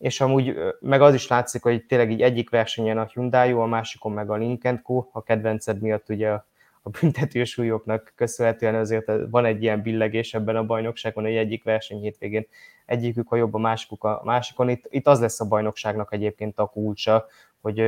[0.00, 4.12] és amúgy meg az is látszik, hogy tényleg így egyik versenyen a Hyundai, a másikon
[4.12, 5.06] meg a Link Co.
[5.12, 6.46] A kedvenced miatt ugye a,
[6.82, 12.46] a büntetősúlyoknak köszönhetően azért van egy ilyen billegés ebben a bajnokságon, hogy egyik verseny hétvégén
[12.86, 14.68] egyikük a jobb, a másikuk a másikon.
[14.68, 17.26] Itt, itt az lesz a bajnokságnak egyébként a kulcsa,
[17.60, 17.82] hogy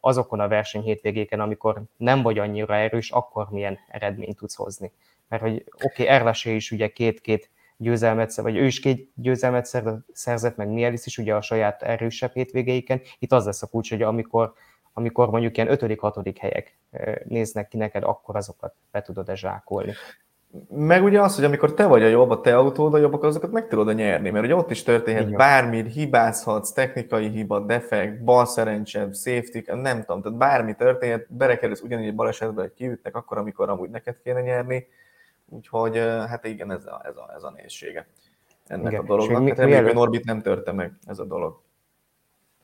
[0.00, 4.92] azokon a verseny hétvégéken, amikor nem vagy annyira erős, akkor milyen eredményt tudsz hozni.
[5.28, 9.66] Mert hogy oké, okay, Erlesé is ugye két-két győzelmet, vagy ő is két győzelmet
[10.12, 13.00] szerzett, meg Mielis is ugye a saját erősebb hétvégeiken.
[13.18, 14.52] Itt az lesz a kulcs, hogy amikor,
[14.92, 16.78] amikor mondjuk ilyen ötödik-hatodik helyek
[17.24, 19.92] néznek ki neked, akkor azokat be tudod-e zsákolni.
[20.68, 23.28] Meg ugye az, hogy amikor te vagy a jobb, a te autód a jobb, akkor
[23.28, 25.36] azokat meg tudod nyerni, mert ugye ott is történhet Igen.
[25.36, 32.06] bármi, hibázhatsz, technikai hiba, defekt, bal szerencsed, safety, nem tudom, tehát bármi történhet, berekerülsz ugyanígy
[32.06, 34.86] egy balesetbe, hogy kiütnek akkor, amikor amúgy neked kéne nyerni,
[35.48, 38.06] Úgyhogy hát igen, ez a, ez a, ez a nehézsége
[38.66, 39.04] ennek igen.
[39.04, 39.42] a dolognak.
[39.42, 41.60] Mi, hát reméljük, Norbit nem törte meg ez a dolog.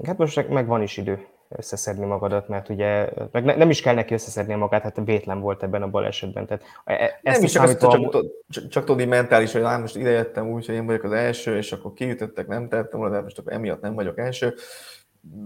[0.04, 3.94] Hát most meg van is idő összeszedni magadat, mert ugye meg ne, nem is kell
[3.94, 6.46] neki összeszedni magát, hát vétlen volt ebben a balesetben.
[6.46, 7.90] Tehát e, e, ezt nem is csak, számítva...
[7.90, 11.12] csak, csak, csak, csak tudni mentális, hogy most ide jöttem úgy, hogy én vagyok az
[11.12, 14.54] első, és akkor kiütöttek, nem tettem volna, de most akkor emiatt nem vagyok első.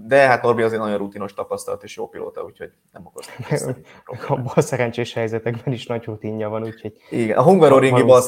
[0.07, 3.29] De hát Norbi azért nagyon rutinos tapasztalat és jó pilóta, úgyhogy nem okoz.
[4.29, 6.97] A bal szerencsés helyzetekben is nagy rutinja van, úgyhogy...
[7.11, 8.23] Igen, a hungaroringi bal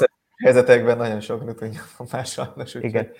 [0.44, 2.74] helyzetekben nagyon sok rutinja van más sajnos.
[2.74, 2.84] Úgyhogy...
[2.84, 3.10] Igen.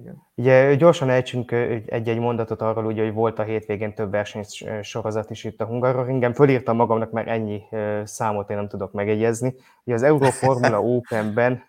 [0.00, 0.22] Igen.
[0.34, 1.52] Ugye gyorsan ejtsünk
[1.86, 6.32] egy-egy mondatot arról, ugye, hogy volt a hétvégén több versenysorozat is itt a Hungaroringen.
[6.32, 7.62] Fölírtam magamnak, mert ennyi
[8.04, 9.54] számot én nem tudok megegyezni.
[9.84, 11.64] Ugye az Euroformula Openben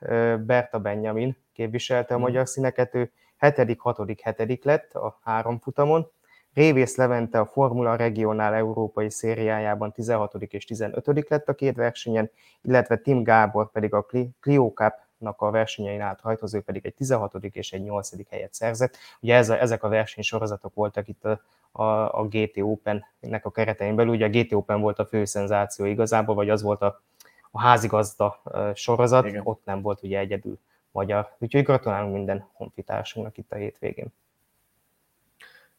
[0.45, 2.25] Berta Benjamin képviselte a hmm.
[2.25, 6.07] magyar színeket, ő hetedik, hatodik, hetedik lett a három futamon.
[6.53, 10.35] Révész Levente a Formula Regionál Európai Szériájában 16.
[10.35, 11.29] és 15.
[11.29, 12.31] lett a két versenyen,
[12.61, 14.05] illetve Tim Gábor pedig a
[14.39, 17.33] Clio Cup-nak a versenyein át rajthoz, ő pedig egy 16.
[17.43, 18.29] és egy 8.
[18.29, 18.97] helyet szerzett.
[19.21, 21.83] Ugye ez a, ezek a versenysorozatok voltak itt a, a,
[22.19, 24.13] a GT Open-nek a keretein belül.
[24.13, 27.01] Ugye a GT Open volt a fő szenzáció igazából, vagy az volt a,
[27.51, 28.41] a házigazda
[28.73, 29.41] sorozat, Igen.
[29.43, 30.59] ott nem volt ugye egyedül
[30.91, 31.35] magyar.
[31.39, 34.07] Úgyhogy gratulálunk minden honfitársunknak itt a hétvégén.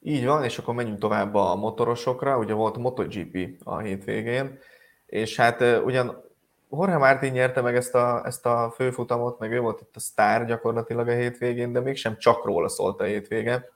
[0.03, 2.39] Így van, és akkor menjünk tovább a motorosokra.
[2.39, 4.59] Ugye volt MotoGP a hétvégén,
[5.07, 6.29] és hát ugyan
[6.73, 10.47] Jorge Martin nyerte meg ezt a, ezt a főfutamot, meg ő volt itt a sztár
[10.47, 13.69] gyakorlatilag a hétvégén, de mégsem csak róla szólt a hétvége.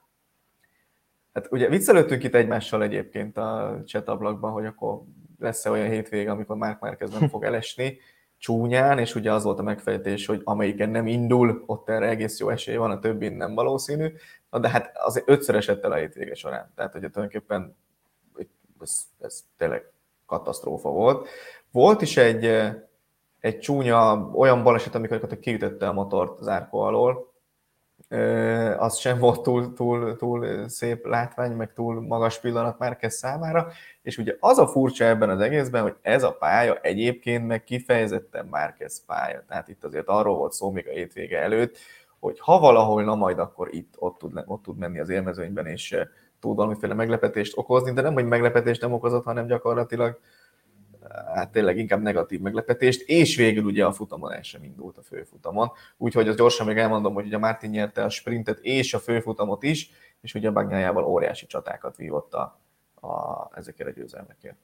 [1.32, 5.00] Hát ugye viccelődtünk itt egymással egyébként a csetablakban, hogy akkor
[5.38, 7.98] lesz-e olyan hétvége, amikor Mark Marquez nem fog elesni
[8.44, 12.48] csúnyán, és ugye az volt a megfejtés, hogy amelyiken nem indul, ott erre egész jó
[12.48, 14.12] esély van, a többi nem valószínű.
[14.50, 16.72] Na de hát azért ötször esett el a hétvége során.
[16.74, 17.76] Tehát, hogy tulajdonképpen
[18.80, 19.92] ez, ez tényleg
[20.26, 21.28] katasztrófa volt.
[21.70, 22.44] Volt is egy,
[23.40, 27.33] egy csúnya olyan baleset, amikor kiütötte a motort az árkó alól,
[28.78, 33.68] az sem volt túl, túl, túl szép látvány, meg túl magas pillanat Márquez számára,
[34.02, 38.46] és ugye az a furcsa ebben az egészben, hogy ez a pálya egyébként meg kifejezetten
[38.46, 41.76] Márquez pálya, tehát itt azért arról volt szó még a hétvége előtt,
[42.20, 45.96] hogy ha valahol, na majd akkor itt, ott tud, ott tud menni az élmezőnyben, és
[46.40, 50.18] tud valamiféle meglepetést okozni, de nem, hogy meglepetést nem okozott, hanem gyakorlatilag
[51.34, 55.70] hát tényleg inkább negatív meglepetést, és végül ugye a futamon el sem indult a főfutamon.
[55.96, 59.90] Úgyhogy az gyorsan még elmondom, hogy ugye Martin nyerte a sprintet és a főfutamot is,
[60.20, 62.58] és ugye a Bagnyájával óriási csatákat vívott a,
[63.00, 64.56] a, ezekért a győzelmekért.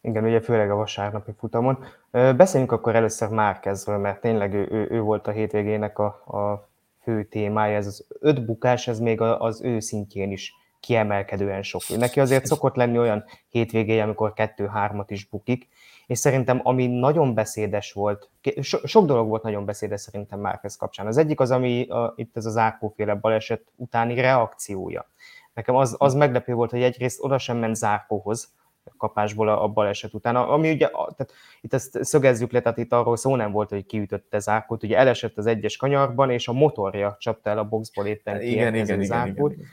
[0.00, 1.84] Igen, ugye főleg a vasárnapi futamon.
[2.10, 6.68] Beszéljünk akkor először Márkezről, mert tényleg ő, ő, ő volt a hétvégének a, a
[7.02, 7.76] fő témája.
[7.76, 11.82] Ez az öt bukás, ez még az ő szintjén is kiemelkedően sok.
[11.96, 15.68] Neki azért szokott lenni olyan hétvégéje, amikor kettő-hármat is bukik,
[16.06, 21.06] és szerintem ami nagyon beszédes volt, so, sok dolog volt nagyon beszédes szerintem Márquez kapcsán.
[21.06, 25.10] Az egyik az, ami a, itt ez az Árkóféle baleset utáni reakciója.
[25.54, 28.52] Nekem az, az meglepő volt, hogy egyrészt oda sem ment Zárkóhoz,
[28.96, 30.36] kapásból a, a baleset után.
[30.36, 34.38] Ami ugye, tehát itt ezt szögezzük le, tehát itt arról szó nem volt, hogy kiütötte
[34.38, 38.74] Zárkót, ugye elesett az egyes kanyarban, és a motorja csapta el a boxból éppen igen,
[38.74, 39.66] igen, igen, igen, igen,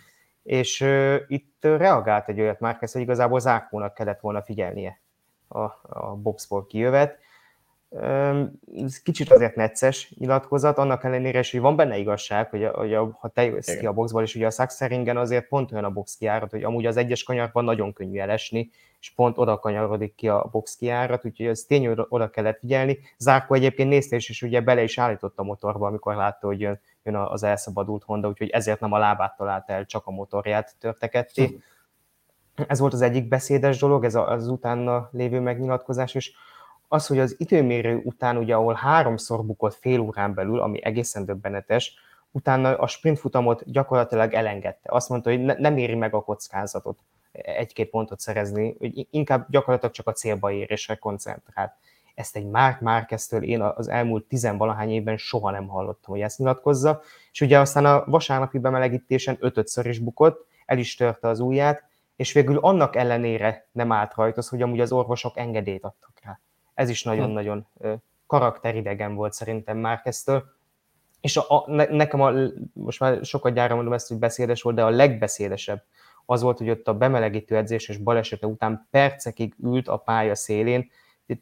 [0.45, 4.99] és uh, itt reagált egy olyat már hogy igazából Zárkónak kellett volna figyelnie
[5.47, 7.17] a, a boxból kijövet.
[8.85, 13.17] Ez kicsit azért necces nyilatkozat, annak ellenére hogy van benne igazság, hogy, a, hogy a,
[13.19, 16.15] ha te jössz ki a boxból, és ugye a Sachsenringen azért pont olyan a box
[16.17, 18.69] kiárat, hogy amúgy az egyes kanyarban nagyon könnyű elesni,
[18.99, 22.99] és pont oda kanyarodik ki a box kiárat, úgyhogy ez tény, hogy oda kellett figyelni.
[23.17, 26.79] Zárkó egyébként nézte, és, és ugye bele is állított a motorba, amikor látta, hogy jön,
[27.06, 31.45] jön az elszabadult Honda, úgyhogy ezért nem a lábát találta el, csak a motorját törteketté.
[31.45, 31.56] Hm
[32.68, 36.32] ez volt az egyik beszédes dolog, ez az utána lévő megnyilatkozás, és
[36.88, 41.93] az, hogy az időmérő után, ugye, ahol háromszor bukott fél órán belül, ami egészen döbbenetes,
[42.32, 44.89] utána a sprintfutamot gyakorlatilag elengedte.
[44.91, 46.99] Azt mondta, hogy ne, nem éri meg a kockázatot
[47.32, 51.74] egy-két pontot szerezni, hogy inkább gyakorlatilag csak a célba érésre koncentrált.
[52.16, 57.01] Ezt egy Mark Márqueztől én az elmúlt tizenvalahány évben soha nem hallottam, hogy ezt nyilatkozza,
[57.32, 61.84] és ugye aztán a vasárnapi bemelegítésen ötödször is bukott, el is törte az ujját,
[62.16, 66.39] és végül annak ellenére nem állt rajta, hogy amúgy az orvosok engedélyt adtak rá.
[66.74, 67.68] Ez is nagyon-nagyon
[68.28, 70.43] karakteridegen volt szerintem Márkeztől.
[71.22, 72.32] És a, a, nekem a,
[72.74, 75.84] most már sokat gyára mondom ezt, hogy beszédes volt, de a legbeszédesebb
[76.26, 80.89] az volt, hogy ott a bemelegítő edzés és balesete után percekig ült a pálya szélén,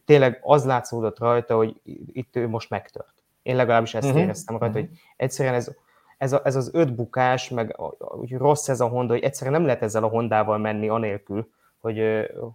[0.05, 1.81] tényleg az látszódott rajta, hogy
[2.11, 3.13] itt ő most megtört.
[3.41, 4.21] Én legalábbis ezt uh-huh.
[4.21, 5.71] éreztem rajta, hogy egyszerűen ez
[6.23, 7.75] ez, a, ez az öt bukás, meg
[8.15, 11.49] úgy rossz ez a Honda, hogy egyszerűen nem lehet ezzel a Hondával menni anélkül,
[11.81, 12.01] hogy,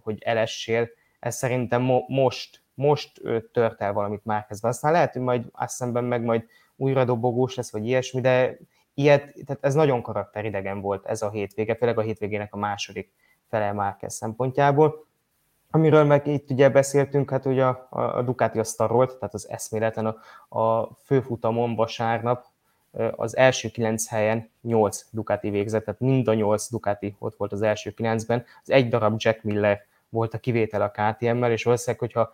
[0.03, 0.89] hogy elessél.
[1.19, 3.21] Ez szerintem mo, most, most
[3.51, 4.67] tört el valamit már kezdve.
[4.67, 6.43] Aztán lehet, hogy majd szemben meg majd
[6.75, 8.57] újra dobogós lesz, vagy ilyesmi, de
[8.93, 13.11] ilyet, tehát ez nagyon karakteridegen volt ez a hétvége, főleg a hétvégének a második
[13.49, 15.07] fele Márquez szempontjából.
[15.71, 20.05] Amiről meg itt ugye beszéltünk, hát ugye a, a Ducati a starolt, tehát az eszméletlen
[20.05, 22.45] a, a főfutamon vasárnap
[23.15, 27.61] az első kilenc helyen nyolc Ducati végzett, tehát mind a nyolc Ducati ott volt az
[27.61, 28.45] első kilencben.
[28.63, 32.31] Az egy darab Jack Miller volt a kivétel a KTM-mel, és valószínűleg, hogyha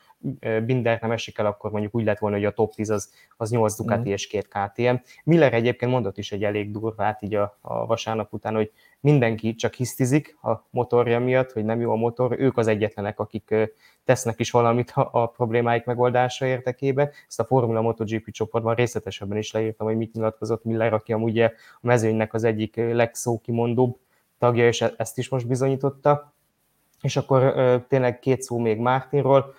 [0.66, 3.50] Binder nem esik el, akkor mondjuk úgy lett volna, hogy a top 10 az, az
[3.50, 4.12] 8 Ducati mm.
[4.12, 4.96] és két KTM.
[5.24, 9.74] Miller egyébként mondott is egy elég durvát így a, a vasárnap után, hogy mindenki csak
[9.74, 13.56] hisztizik a motorja miatt, hogy nem jó a motor, ők az egyetlenek, akik
[14.04, 17.10] tesznek is valamit a, a problémáik megoldása érdekében.
[17.28, 21.52] Ezt a Formula MotoGP csoportban részletesebben is leírtam, hogy mit nyilatkozott Miller, aki amúgy a
[21.82, 23.98] mezőnynek az egyik legszókimondóbb
[24.38, 26.35] tagja, és e-, ezt is most bizonyította.
[27.06, 27.54] És akkor
[27.88, 29.54] tényleg két szó még Mártinról,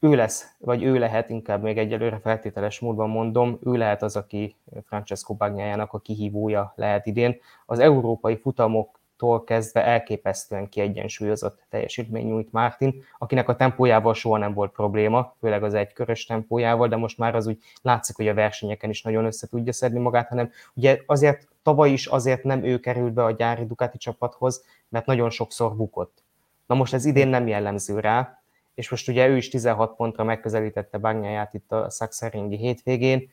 [0.00, 4.56] ő lesz, vagy ő lehet, inkább még egyelőre feltételes módban mondom, ő lehet az, aki
[4.84, 7.36] Francesco Bagnájának a kihívója lehet idén.
[7.66, 14.72] Az európai futamoktól kezdve elképesztően kiegyensúlyozott teljesítmény nyújt Mártin, akinek a tempójával soha nem volt
[14.72, 19.02] probléma, főleg az egykörös tempójával, de most már az úgy látszik, hogy a versenyeken is
[19.02, 23.24] nagyon össze tudja szedni magát, hanem ugye azért tavaly is azért nem ő került be
[23.24, 26.22] a gyári Ducati csapathoz, mert nagyon sokszor bukott.
[26.66, 28.42] Na most ez idén nem jellemző rá,
[28.74, 33.30] és most ugye ő is 16 pontra megközelítette Bagnyáját itt a Szakszeringi hétvégén,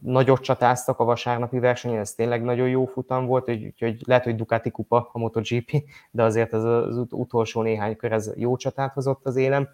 [0.00, 4.70] nagyot csatáztak a vasárnapi versenyen, ez tényleg nagyon jó futam volt, úgyhogy lehet, hogy Ducati
[4.70, 9.36] kupa a MotoGP, de azért az, az utolsó néhány kör ez jó csatát hozott az
[9.36, 9.68] élem,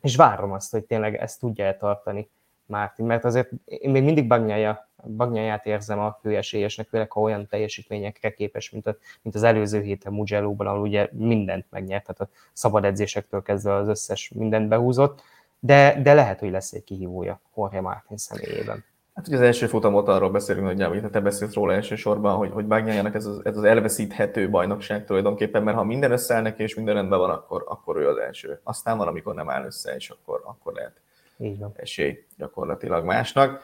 [0.00, 2.30] és várom azt, hogy tényleg ezt tudja eltartani
[2.66, 8.32] Mártin, mert azért én még mindig Bagnyája, Bagnyáját érzem a főesélyesnek, főleg ha olyan teljesítményekre
[8.32, 12.84] képes, mint, a, mint az előző héten Mugello-ban, ahol ugye mindent megnyert, tehát a szabad
[12.84, 15.22] edzésektől kezdve az összes mindent behúzott,
[15.60, 18.84] de, de lehet, hogy lesz egy kihívója Jorge Martin személyében.
[19.14, 23.14] Hát ugye az első futamot arról beszélünk nagyjából, te beszélsz róla elsősorban, hogy, hogy Bagnyájának
[23.14, 27.30] ez az, ez az elveszíthető bajnokság tulajdonképpen, mert ha minden összeáll és minden rendben van,
[27.30, 28.60] akkor, akkor ő az első.
[28.62, 31.00] Aztán van, amikor nem áll össze, és akkor, akkor lehet
[31.38, 31.72] így van.
[31.76, 33.62] esély gyakorlatilag másnak.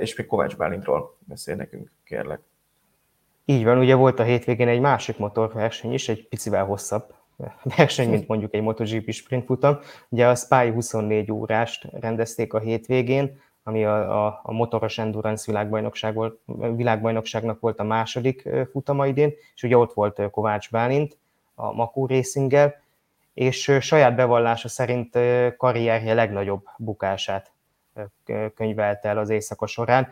[0.00, 2.40] És még Kovács Bálintról beszél nekünk, kérlek.
[3.44, 7.14] Így van, ugye volt a hétvégén egy másik motorverseny is, egy picivel hosszabb
[7.76, 9.78] verseny, mint mondjuk egy MotoGP sprint futam.
[10.08, 16.14] Ugye a Spy 24 órást rendezték a hétvégén, ami a, a, a motoros endurance világbajnokság
[16.14, 16.40] volt,
[16.76, 21.18] világbajnokságnak volt a második futama idén, és ugye ott volt Kovács Bálint
[21.54, 22.82] a Makó Racinggel,
[23.40, 25.18] és saját bevallása szerint
[25.56, 27.52] karrierje legnagyobb bukását
[28.54, 30.08] könyvelte el az éjszaka során.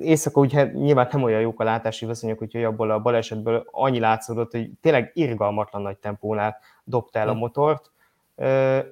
[0.00, 4.50] Éjszaka ugye nyilván nem olyan jók a látási viszonyok, úgyhogy abból a balesetből annyi látszódott,
[4.50, 7.38] hogy tényleg irgalmatlan nagy tempónál dobta el a hm.
[7.38, 7.90] motort.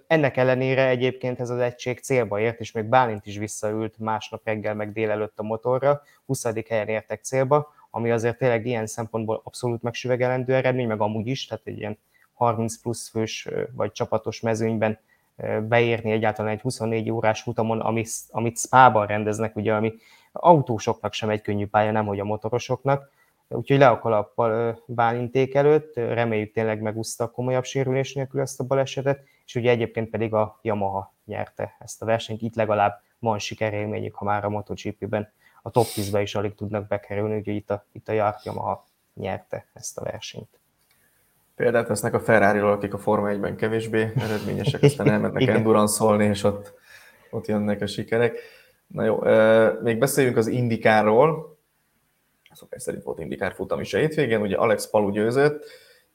[0.07, 4.75] Ennek ellenére egyébként ez az egység célba ért, és még Bálint is visszaült másnap reggel
[4.75, 6.47] meg délelőtt a motorra, 20.
[6.69, 11.67] helyen értek célba, ami azért tényleg ilyen szempontból abszolút megsüvegelendő eredmény, meg amúgy is, tehát
[11.67, 11.99] egy ilyen
[12.37, 14.99] 30 plusz fős vagy csapatos mezőnyben
[15.69, 19.95] beérni egyáltalán egy 24 órás futamon, amit, amit Spa-ban rendeznek, ugye, ami
[20.33, 23.11] autósoknak sem egy könnyű pálya, nem hogy a motorosoknak.
[23.49, 28.65] Úgyhogy le a kalappal Bálinték előtt, reméljük tényleg megúszta a komolyabb sérülés nélkül ezt a
[28.65, 34.15] balesetet, és ugye egyébként pedig a Yamaha nyerte ezt a versenyt, itt legalább van sikerélményük,
[34.15, 35.33] ha már a MotoGP-ben
[35.63, 38.85] a top 10-be is alig tudnak bekerülni, úgyhogy itt a, itt a Yamaha
[39.15, 40.61] nyerte ezt a versenyt.
[41.57, 46.75] Példát vesznek a ferrari akik a Forma 1-ben kevésbé eredményesek, aztán elmennek endurance és ott,
[47.31, 48.39] ott jönnek a sikerek.
[48.87, 49.21] Na jó,
[49.83, 51.59] még beszéljünk az Indikáról.
[52.53, 55.65] Szokás szerint volt Indikár futam is a hétvégén, ugye Alex Palu győzött,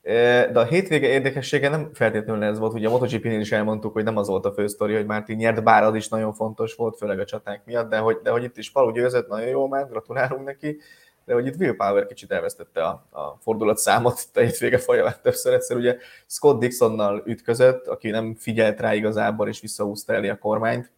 [0.02, 4.16] de a hétvége érdekessége nem feltétlenül ez volt, ugye a MotoGP-nél is elmondtuk, hogy nem
[4.16, 7.18] az volt a fő sztori, hogy Mártin nyert, bár az is nagyon fontos volt, főleg
[7.18, 10.44] a csaták miatt, de hogy, de hogy itt is Palu győzött, nagyon jó már, gratulálunk
[10.44, 10.80] neki
[11.24, 15.14] de hogy itt Will Power kicsit elvesztette a, a fordulat számot itt a hétvége folyamán
[15.22, 15.52] többször.
[15.52, 15.96] Egyszer ugye
[16.26, 20.90] Scott Dixonnal ütközött, aki nem figyelt rá igazából, és visszahúzta elé a kormányt,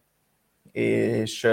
[0.71, 1.47] és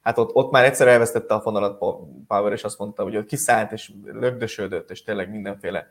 [0.00, 1.78] hát ott, ott már egyszer elvesztette a fonalat
[2.26, 5.88] Power, és azt mondta, hogy kiszállt, és lögdösödött, és tényleg mindenféle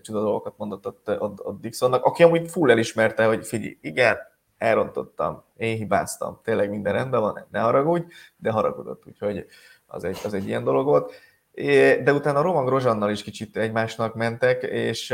[0.00, 4.16] csuda dolgokat mondott ott, ott, ott Dixonnak, aki amúgy full elismerte, hogy figyelj, igen,
[4.58, 8.04] elrontottam, én hibáztam, tényleg minden rendben van, ne haragudj,
[8.36, 9.46] de haragudott, úgyhogy
[9.86, 11.12] az egy, az egy ilyen dolog volt
[12.04, 15.12] de utána Roman Grozsannal is kicsit egymásnak mentek, és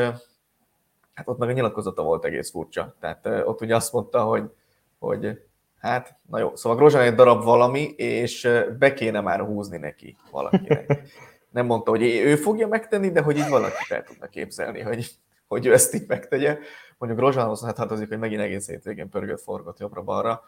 [1.15, 2.95] hát ott meg a nyilatkozata volt egész furcsa.
[3.01, 4.51] Tehát ott ugye azt mondta, hogy,
[4.99, 5.43] hogy
[5.79, 11.03] hát, na jó, szóval Grozsan egy darab valami, és be kéne már húzni neki valakinek.
[11.51, 15.11] Nem mondta, hogy ő fogja megtenni, de hogy így valaki fel tudna képzelni, hogy,
[15.47, 16.59] hogy ő ezt így megtegye.
[16.99, 20.43] Mondjuk Grozsanhoz hát tartozik, hogy megint egész hétvégén pörgött, forgott jobbra-balra,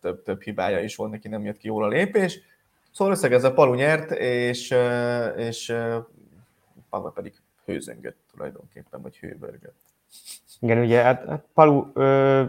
[0.00, 2.40] több, több hibája is volt, neki nem jött ki jól a lépés,
[2.92, 4.74] Szóval összegezve Palu nyert, és,
[5.36, 5.76] és
[6.90, 7.34] Pavel pedig
[7.64, 9.76] hőzöngött tulajdonképpen, vagy hőbörgött.
[10.60, 12.44] Igen, ugye hát, hát Palu, ö,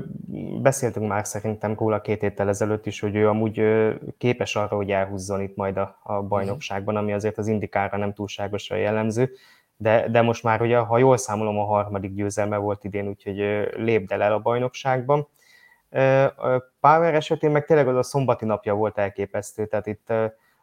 [0.61, 4.91] beszéltünk már szerintem róla két héttel ezelőtt is, hogy ő amúgy ö, képes arra, hogy
[4.91, 9.31] elhúzzon itt majd a, a bajnokságban, ami azért az indikára nem túlságosan jellemző,
[9.77, 13.37] de, de most már ugye, ha jól számolom, a harmadik győzelme volt idén, úgyhogy
[13.77, 15.27] lépdel el a bajnokságban.
[16.79, 20.13] Power esetén meg tényleg az a szombati napja volt elképesztő, tehát itt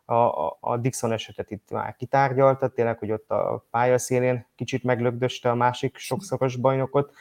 [0.06, 5.54] a, a Dixon esetet itt már kitárgyalta, tényleg, hogy ott a pályaszélén kicsit meglögdöste a
[5.54, 7.12] másik sokszoros bajnokot.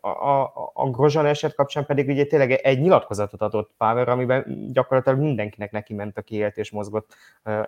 [0.00, 5.18] A, a, a Grozsan eset kapcsán pedig ugye tényleg egy nyilatkozatot adott Power, amiben gyakorlatilag
[5.18, 7.14] mindenkinek neki ment, aki élt és mozgott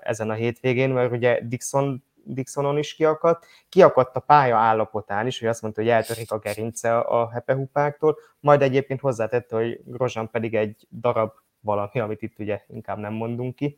[0.00, 5.48] ezen a hétvégén, mert ugye Dixon Dixonon is kiakadt, kiakadt a pálya állapotán is, hogy
[5.48, 10.86] azt mondta, hogy eltörik a gerince a hepehupáktól, majd egyébként hozzátette, hogy Grozsan pedig egy
[10.90, 13.76] darab valami, amit itt ugye inkább nem mondunk ki.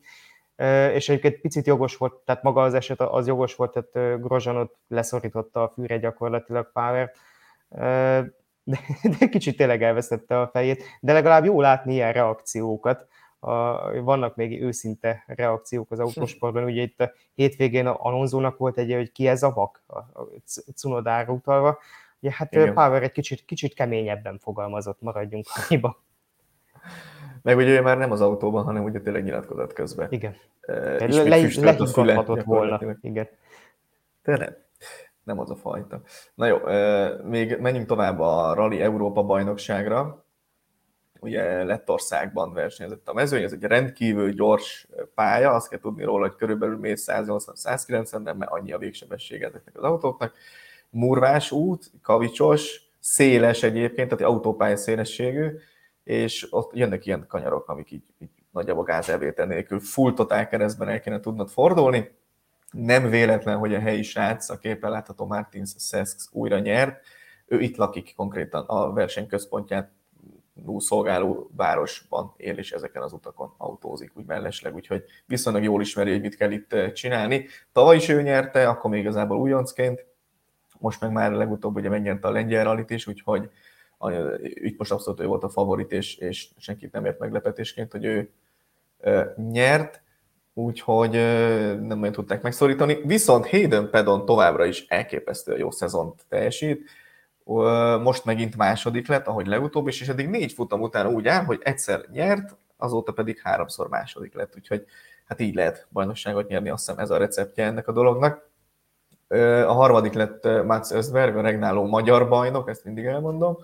[0.93, 5.63] És egyébként picit jogos volt, tehát maga az eset az jogos volt, tehát Grozsanot leszorította
[5.63, 7.11] a fűre gyakorlatilag Power,
[8.63, 8.79] de,
[9.19, 13.07] de kicsit tényleg elvesztette a fejét, de legalább jó látni ilyen reakciókat,
[13.39, 16.63] a, vannak még őszinte reakciók az autósportban.
[16.63, 20.27] Ugye itt a hétvégén a Alonzónak volt egy, hogy ki ez a vak, a, a
[20.75, 21.79] Cunodára utalva.
[22.19, 22.73] Ugye hát Igen.
[22.73, 26.03] Power egy kicsit, kicsit keményebben fogalmazott, maradjunk annyiba.
[27.41, 30.11] Meg ugye már nem az autóban, hanem ugye tényleg nyilatkozott közben.
[30.11, 30.35] Igen.
[30.61, 30.73] E,
[31.07, 32.79] Le, le, volna.
[33.01, 33.27] Igen.
[34.23, 34.57] De
[35.23, 35.39] nem.
[35.39, 36.01] Az a fajta.
[36.33, 40.25] Na jó, e, még menjünk tovább a Rally Európa bajnokságra
[41.19, 46.35] ugye Lettországban versenyezett a mezőny, ez egy rendkívül gyors pálya, azt kell tudni róla, hogy
[46.35, 50.33] körülbelül mész 180-190, de mert annyi a végsebesség ezeknek az autóknak.
[50.89, 55.57] Murvás út, kavicsos, széles egyébként, tehát autópálya szélességű,
[56.03, 60.99] és ott jönnek ilyen kanyarok, amik így, így nagyjából gázelvétel nélkül full totál keresztben el
[60.99, 62.17] kéne tudnod fordulni.
[62.71, 67.01] Nem véletlen, hogy a helyi srác, a képen látható Martins Sesks újra nyert,
[67.45, 69.91] ő itt lakik konkrétan a verseny központját
[70.77, 76.21] szolgáló városban él, és ezeken az utakon autózik úgy mellesleg, úgyhogy viszonylag jól ismeri, hogy
[76.21, 77.45] mit kell itt eh, csinálni.
[77.71, 80.05] Tavaly is ő nyerte, akkor még igazából újoncként,
[80.79, 83.49] most meg már legutóbb ugye megnyerte a lengyel rallit is, úgyhogy
[84.41, 88.29] itt most abszolút ő volt a favorit, és, és senkit nem ért meglepetésként, hogy ő
[88.99, 90.01] e, nyert,
[90.53, 92.97] úgyhogy nem nagyon tudták megszorítani.
[93.05, 96.89] Viszont Hayden Pedon továbbra is elképesztő jó szezont teljesít,
[98.01, 101.59] most megint második lett, ahogy legutóbb is, és eddig négy futam után úgy áll, hogy
[101.63, 104.85] egyszer nyert, azóta pedig háromszor második lett, úgyhogy
[105.25, 108.47] hát így lehet bajnokságot nyerni, azt hiszem ez a receptje ennek a dolognak.
[109.67, 113.57] A harmadik lett Mats Özberg, a regnáló magyar bajnok, ezt mindig elmondom,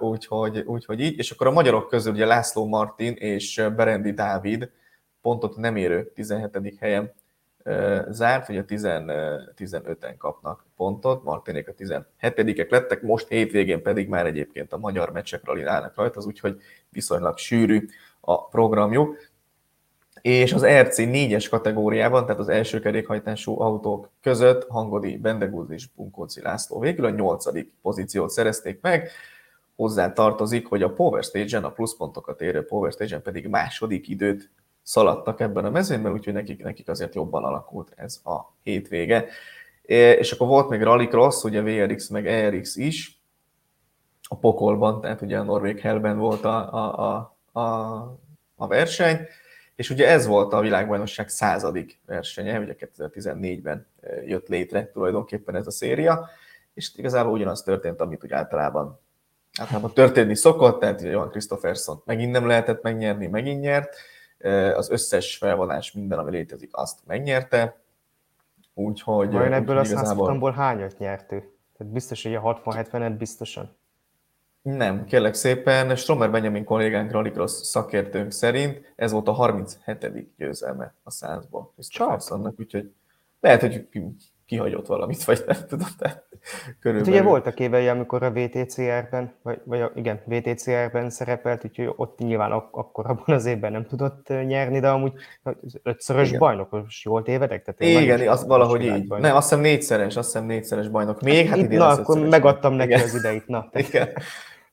[0.00, 4.70] úgyhogy, úgyhogy így, és akkor a magyarok közül ugye László Martin és Berendi Dávid
[5.20, 6.76] pontot nem érő 17.
[6.80, 7.12] helyen
[8.10, 14.72] zárt, hogy a 15-en kapnak pontot, Martinék a 17-ek lettek, most hétvégén pedig már egyébként
[14.72, 16.60] a magyar meccsek állnak rajta, az úgyhogy
[16.90, 17.86] viszonylag sűrű
[18.20, 19.16] a programjuk.
[20.20, 26.40] És az RC 4-es kategóriában, tehát az első kerékhajtású autók között Hangodi, Bendegúz és Bunkóci
[26.40, 27.44] László végül a 8.
[27.82, 29.10] pozíciót szerezték meg,
[29.76, 34.50] hozzá tartozik, hogy a Power Stage-en, a pluszpontokat érő Power Stage-en pedig második időt
[34.84, 39.26] szaladtak ebben a mezőnyben, úgyhogy nekik, nekik azért jobban alakult ez a hétvége.
[39.82, 43.22] És akkor volt még Rallycross, ugye VRX meg ERX is,
[44.28, 47.64] a pokolban, tehát ugye a Norvég Hellben volt a, a, a, a,
[48.56, 49.26] a verseny,
[49.76, 53.86] és ugye ez volt a világbajnokság századik versenye, ugye 2014-ben
[54.26, 56.28] jött létre tulajdonképpen ez a széria,
[56.74, 59.00] és igazából ugyanaz történt, amit úgy általában,
[59.58, 63.96] általában történni szokott, tehát Johan Christopherson megint nem lehetett megnyerni, megint nyert,
[64.74, 67.80] az összes felvonás, minden, ami létezik, azt megnyerte.
[68.74, 69.30] Úgyhogy...
[69.30, 70.52] Vajon ebből a igazából...
[70.52, 71.52] hányat nyert ő?
[71.76, 73.76] Tehát biztos, hogy a 60-70-et biztosan.
[74.62, 75.96] Nem, kérlek szépen.
[75.96, 80.34] Stromer Benjamin kollégánk Rallycross szakértőnk szerint ez volt a 37.
[80.36, 81.72] győzelme a százból.
[81.78, 82.22] Csak?
[82.58, 82.92] úgyhogy
[83.40, 83.88] lehet, hogy
[84.46, 85.88] kihagyott valamit, vagy nem tudom.
[85.98, 86.24] Tehát
[86.80, 87.14] körülbelül.
[87.14, 92.18] Hát ugye voltak évei, amikor a VTCR-ben, vagy, vagy a, igen, VTCR-ben szerepelt, úgyhogy ott
[92.18, 95.12] nyilván ak- akkor abban az évben nem tudott nyerni, de amúgy
[95.82, 96.38] ötszörös igen.
[96.38, 97.64] bajnok, most jól tévedek?
[97.64, 99.08] Tehát igen, az valahogy így.
[99.08, 101.20] Nem, azt hiszem négyszeres, azt hiszem négyszeres bajnok.
[101.20, 103.02] Még, hát, hát Na, akkor megadtam neki igen.
[103.02, 103.46] az ideit.
[103.46, 104.08] Na, igen.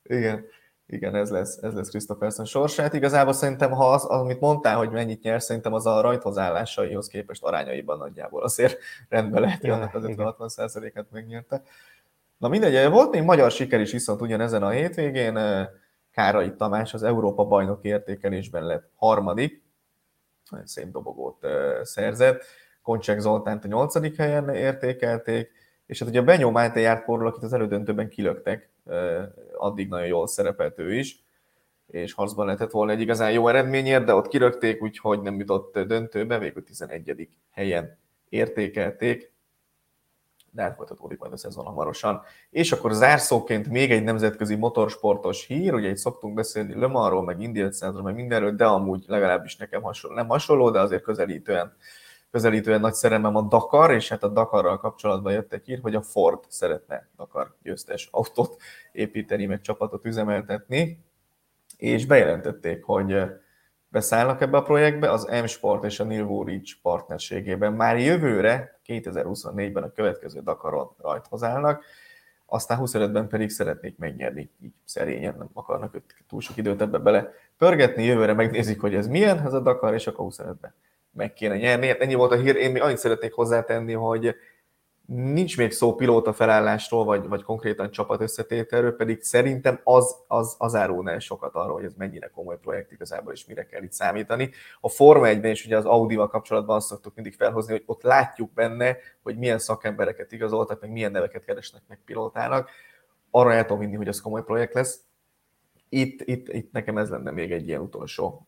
[0.03, 0.45] igen.
[0.91, 2.93] Igen, ez lesz, ez lesz Christopherson sorsát.
[2.93, 7.97] Igazából szerintem, ha az, amit mondtál, hogy mennyit nyer, szerintem az a rajthozállásaihoz képest arányaiban
[7.97, 8.77] nagyjából azért
[9.09, 11.61] rendben lehet, hogy annak az 50-60%-et megnyerte.
[12.37, 15.39] Na mindegy, volt még magyar siker is viszont ugyanezen a hétvégén.
[16.11, 19.63] Kárai Tamás az Európa bajnoki értékelésben lett harmadik,
[20.63, 21.47] szép dobogót
[21.81, 22.43] szerzett.
[22.81, 25.51] Koncsek Zoltánt a nyolcadik helyen értékelték,
[25.91, 28.69] és hát ugye a Benyó Máté járt porról, akit az elődöntőben kilöktek,
[29.57, 31.23] addig nagyon jól szerepelt ő is,
[31.87, 36.37] és harcban lehetett volna egy igazán jó eredményért, de ott kirögték, úgyhogy nem jutott döntőbe,
[36.39, 37.29] végül 11.
[37.51, 37.97] helyen
[38.29, 39.31] értékelték,
[40.51, 42.21] de hát folytatódik majd a szezon hamarosan.
[42.49, 47.71] És akkor zárszóként még egy nemzetközi motorsportos hír, ugye itt szoktunk beszélni Le meg Indian
[48.03, 51.75] meg mindenről, de amúgy legalábbis nekem hasonló, nem hasonló, de azért közelítően
[52.31, 56.01] közelítően nagy szerelmem a Dakar, és hát a Dakarral kapcsolatban jött egy hír, hogy a
[56.01, 58.61] Ford szeretne Dakar győztes autót
[58.91, 61.05] építeni, meg csapatot üzemeltetni,
[61.77, 63.23] és bejelentették, hogy
[63.87, 67.73] beszállnak ebbe a projektbe az M-Sport és a Neil Woolrich partnerségében.
[67.73, 71.83] Már jövőre, 2024-ben a következő Dakaron rajthozálnak,
[72.45, 78.03] aztán 25-ben pedig szeretnék megnyerni, így szerényen, nem akarnak túl sok időt ebbe bele pörgetni,
[78.03, 80.73] jövőre megnézik, hogy ez milyen, ez a Dakar, és akkor 25-ben
[81.11, 81.95] meg kéne nyerni.
[81.99, 84.35] Ennyi volt a hír, én még annyit szeretnék hozzátenni, hogy
[85.15, 90.75] nincs még szó pilóta felállásról, vagy, vagy konkrétan csapat összetételről, pedig szerintem az, az, az
[90.75, 94.49] árulna sokat arról, hogy ez mennyire komoly projekt igazából, és mire kell itt számítani.
[94.79, 98.53] A Forma 1-ben is ugye az Audi-val kapcsolatban azt szoktuk mindig felhozni, hogy ott látjuk
[98.53, 102.69] benne, hogy milyen szakembereket igazoltak, meg milyen neveket keresnek meg pilótának.
[103.31, 104.99] Arra el tudom hogy ez komoly projekt lesz.
[105.89, 108.47] Itt, itt, itt nekem ez lenne még egy ilyen utolsó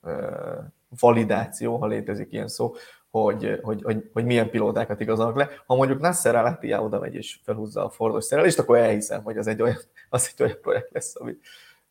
[1.00, 2.74] validáció, ha létezik ilyen szó,
[3.12, 5.50] hogy, hogy, hogy, hogy milyen pilótákat igazolnak le.
[5.66, 9.48] Ha mondjuk Nasser al oda megy és felhúzza a Fordos szerelést, akkor elhiszem, hogy az
[9.48, 9.78] egy olyan,
[10.10, 11.38] az egy olyan projekt lesz, ami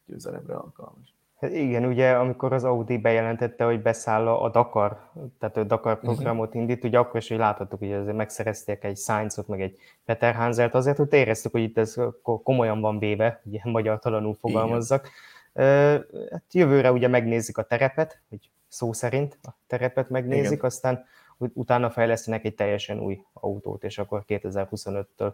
[0.05, 1.15] győzelemre alkalmas.
[1.43, 6.05] Hát igen, ugye amikor az Audi bejelentette, hogy beszáll a Dakar, tehát a Dakar mhm.
[6.05, 6.61] programot uh-huh.
[6.61, 10.75] indít, ugye akkor is, hogy láthattuk, hogy azért megszerezték egy Sainzot, meg egy Peter Hanselt,
[10.75, 15.09] azért, hogy éreztük, hogy itt ez komolyan van véve, ugye magyar talanul fogalmazzak.
[15.55, 16.07] Igen.
[16.31, 20.65] Hát jövőre ugye megnézik a terepet, hogy szó szerint a terepet megnézik, Igen.
[20.65, 21.05] aztán
[21.39, 25.33] utána fejlesztenek egy teljesen új autót, és akkor 2025-től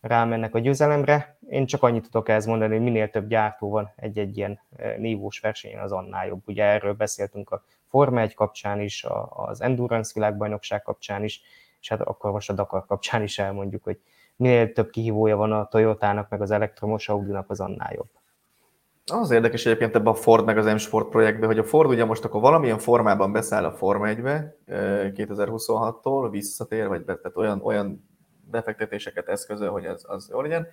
[0.00, 1.38] rámennek a győzelemre.
[1.48, 5.40] Én csak annyit tudok ezt mondani, hogy minél több gyártó van egy-egy ilyen e, nívós
[5.40, 6.42] versenyen, az annál jobb.
[6.46, 11.42] Ugye erről beszéltünk a Forma 1 kapcsán is, az Endurance világbajnokság kapcsán is,
[11.80, 14.00] és hát akkor most a Dakar kapcsán is elmondjuk, hogy
[14.36, 18.19] minél több kihívója van a Toyotának, meg az elektromos Audi-nak, az annál jobb.
[19.10, 22.24] Az érdekes egyébként ebben a Ford meg az M-Sport projektben, hogy a Ford ugye most
[22.24, 24.56] akkor valamilyen formában beszáll a Forma 1-be
[25.16, 28.08] 2026-tól, visszatér, vagy be, tehát olyan, olyan
[28.50, 30.66] befektetéseket eszközöl, hogy az, az jó legyen.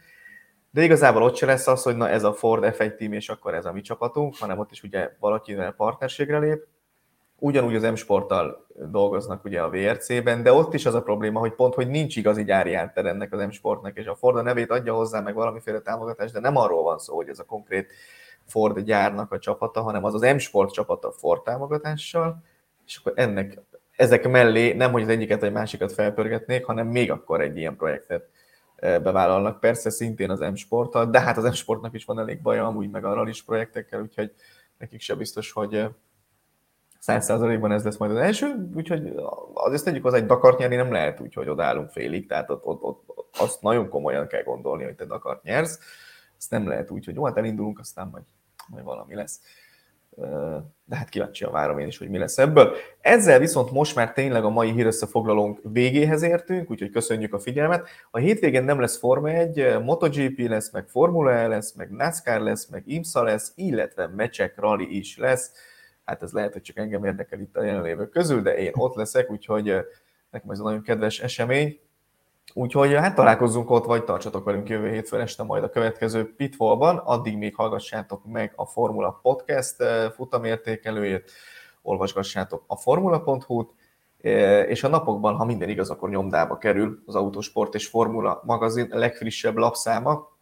[0.71, 3.53] de igazából ott se lesz az, hogy na ez a Ford F1 team, és akkor
[3.53, 6.67] ez a mi csapatunk, hanem ott is ugye valakivel partnerségre lép.
[7.39, 11.73] Ugyanúgy az M-Sporttal dolgoznak ugye a VRC-ben, de ott is az a probléma, hogy pont,
[11.73, 15.19] hogy nincs igazi gyári átter ennek az M-Sportnak, és a Ford a nevét adja hozzá,
[15.19, 17.91] meg valamiféle támogatást, de nem arról van szó, hogy ez a konkrét
[18.47, 22.43] Ford gyárnak a csapata, hanem az az M-Sport csapata Ford támogatással,
[22.85, 23.61] és akkor ennek,
[23.95, 28.29] ezek mellé nem, hogy az egyiket vagy másikat felpörgetnék, hanem még akkor egy ilyen projektet
[28.75, 29.59] eh, bevállalnak.
[29.59, 33.29] Persze szintén az M-Sporttal, de hát az M-Sportnak is van elég baja amúgy, meg arra
[33.29, 34.31] is projektekkel, úgyhogy
[34.77, 35.89] nekik se biztos, hogy eh,
[36.99, 39.13] száz százalékban ez lesz majd az első, úgyhogy
[39.53, 42.81] azért tegyük az egy Dakart nyerni nem lehet úgy, hogy odállunk félig, tehát ott, ott,
[42.81, 45.79] ott, azt nagyon komolyan kell gondolni, hogy te Dakart nyersz,
[46.37, 48.23] ezt nem lehet úgy, hogy jó, hát elindulunk, aztán majd,
[48.67, 49.41] majd valami lesz.
[50.85, 52.75] De hát kíváncsian várom én is, hogy mi lesz ebből.
[53.01, 57.87] Ezzel viszont most már tényleg a mai hírösszefoglalónk végéhez értünk, úgyhogy köszönjük a figyelmet.
[58.11, 62.67] A hétvégén nem lesz Forma 1, MotoGP lesz, meg Formula E lesz, meg NASCAR lesz,
[62.67, 65.51] meg IMSA lesz, illetve Mecsek Rally is lesz
[66.07, 69.31] hát ez lehet, hogy csak engem érdekel itt a jelenlévők közül, de én ott leszek,
[69.31, 69.65] úgyhogy
[70.29, 71.79] nekem ez nagyon kedves esemény.
[72.57, 76.97] Úgyhogy hát találkozzunk ott, vagy tartsatok velünk jövő hétfőn este majd a következő Pitfallban.
[76.97, 79.75] Addig még hallgassátok meg a Formula Podcast
[80.15, 81.31] futamértékelőjét,
[81.81, 83.73] olvasgassátok a formula.hu-t,
[84.67, 89.57] és a napokban, ha minden igaz, akkor nyomdába kerül az Autosport és Formula magazin legfrissebb
[89.57, 90.37] lapszáma,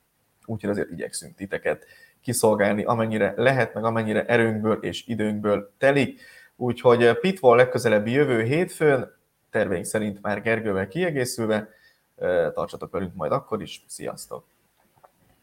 [0.45, 1.86] úgyhogy azért igyekszünk titeket
[2.22, 6.22] kiszolgálni, amennyire lehet, meg amennyire erőnkből és időnkből telik.
[6.55, 9.11] Úgyhogy eh, Pitfall legközelebbi jövő hétfőn,
[9.49, 11.68] terveink szerint már Gergővel kiegészülve, eh,
[12.53, 13.84] tartsatok velünk majd akkor is.
[13.88, 14.43] Sziasztok!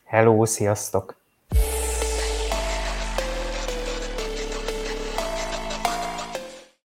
[0.05, 1.22] Hello, sziasztok!